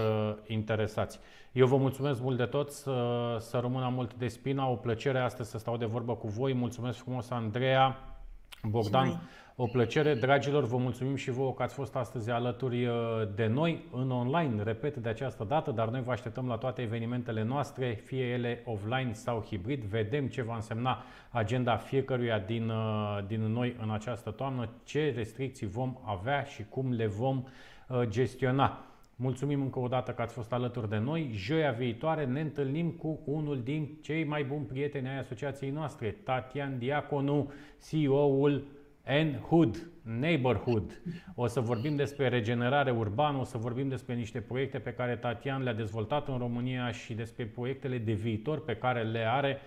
[0.46, 1.18] interesați.
[1.52, 5.50] Eu vă mulțumesc mult de tot, să, să rămână mult de spina, o plăcere astăzi
[5.50, 6.54] să stau de vorbă cu voi.
[6.54, 8.16] Mulțumesc frumos, Andreea,
[8.62, 9.20] Bogdan.
[9.60, 12.94] O plăcere, dragilor, vă mulțumim și vouă că ați fost astăzi alături uh,
[13.34, 17.42] de noi în online, repet de această dată, dar noi vă așteptăm la toate evenimentele
[17.42, 19.82] noastre, fie ele offline sau hibrid.
[19.82, 25.66] Vedem ce va însemna agenda fiecăruia din, uh, din noi în această toamnă, ce restricții
[25.66, 27.44] vom avea și cum le vom
[27.88, 28.84] uh, gestiona.
[29.16, 31.30] Mulțumim încă o dată că ați fost alături de noi.
[31.32, 36.78] Joia viitoare ne întâlnim cu unul din cei mai buni prieteni ai asociației noastre, Tatian
[36.78, 37.52] Diaconu,
[37.88, 38.76] CEO-ul
[39.08, 41.00] N-Hood, Neighborhood.
[41.34, 45.62] O să vorbim despre regenerare urbană, o să vorbim despre niște proiecte pe care Tatian
[45.62, 49.60] le-a dezvoltat în România și despre proiectele de viitor pe care le are.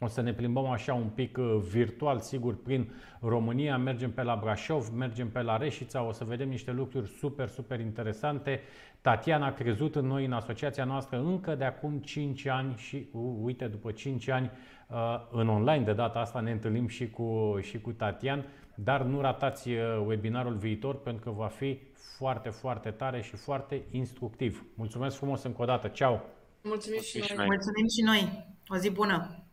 [0.00, 4.38] O să ne plimbăm așa un pic uh, virtual, sigur, prin România, mergem pe la
[4.42, 8.60] Brașov, mergem pe la Reșița, o să vedem niște lucruri super, super interesante.
[9.00, 13.08] Tatiana a crezut în noi, în asociația noastră, încă de acum 5 ani și,
[13.42, 14.50] uite, după 5 ani,
[14.88, 14.96] uh,
[15.30, 15.84] în online.
[15.84, 18.44] De data asta ne întâlnim și cu, și cu Tatian,
[18.84, 21.80] dar nu ratați uh, webinarul viitor pentru că va fi
[22.16, 24.64] foarte, foarte tare și foarte instructiv.
[24.74, 26.24] Mulțumesc frumos încă o dată, ceau!
[26.62, 27.46] Mulțumim și noi!
[27.46, 28.46] Mulțumim și noi!
[28.66, 29.44] O zi bună!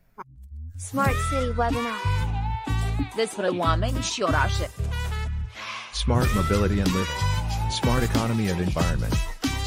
[0.76, 2.00] Smart City Webinar
[3.16, 4.66] Despre oameni și orașe
[5.94, 7.20] Smart Mobility and Living
[7.80, 9.14] Smart Economy and Environment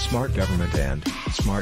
[0.08, 1.42] Smart Government and Smart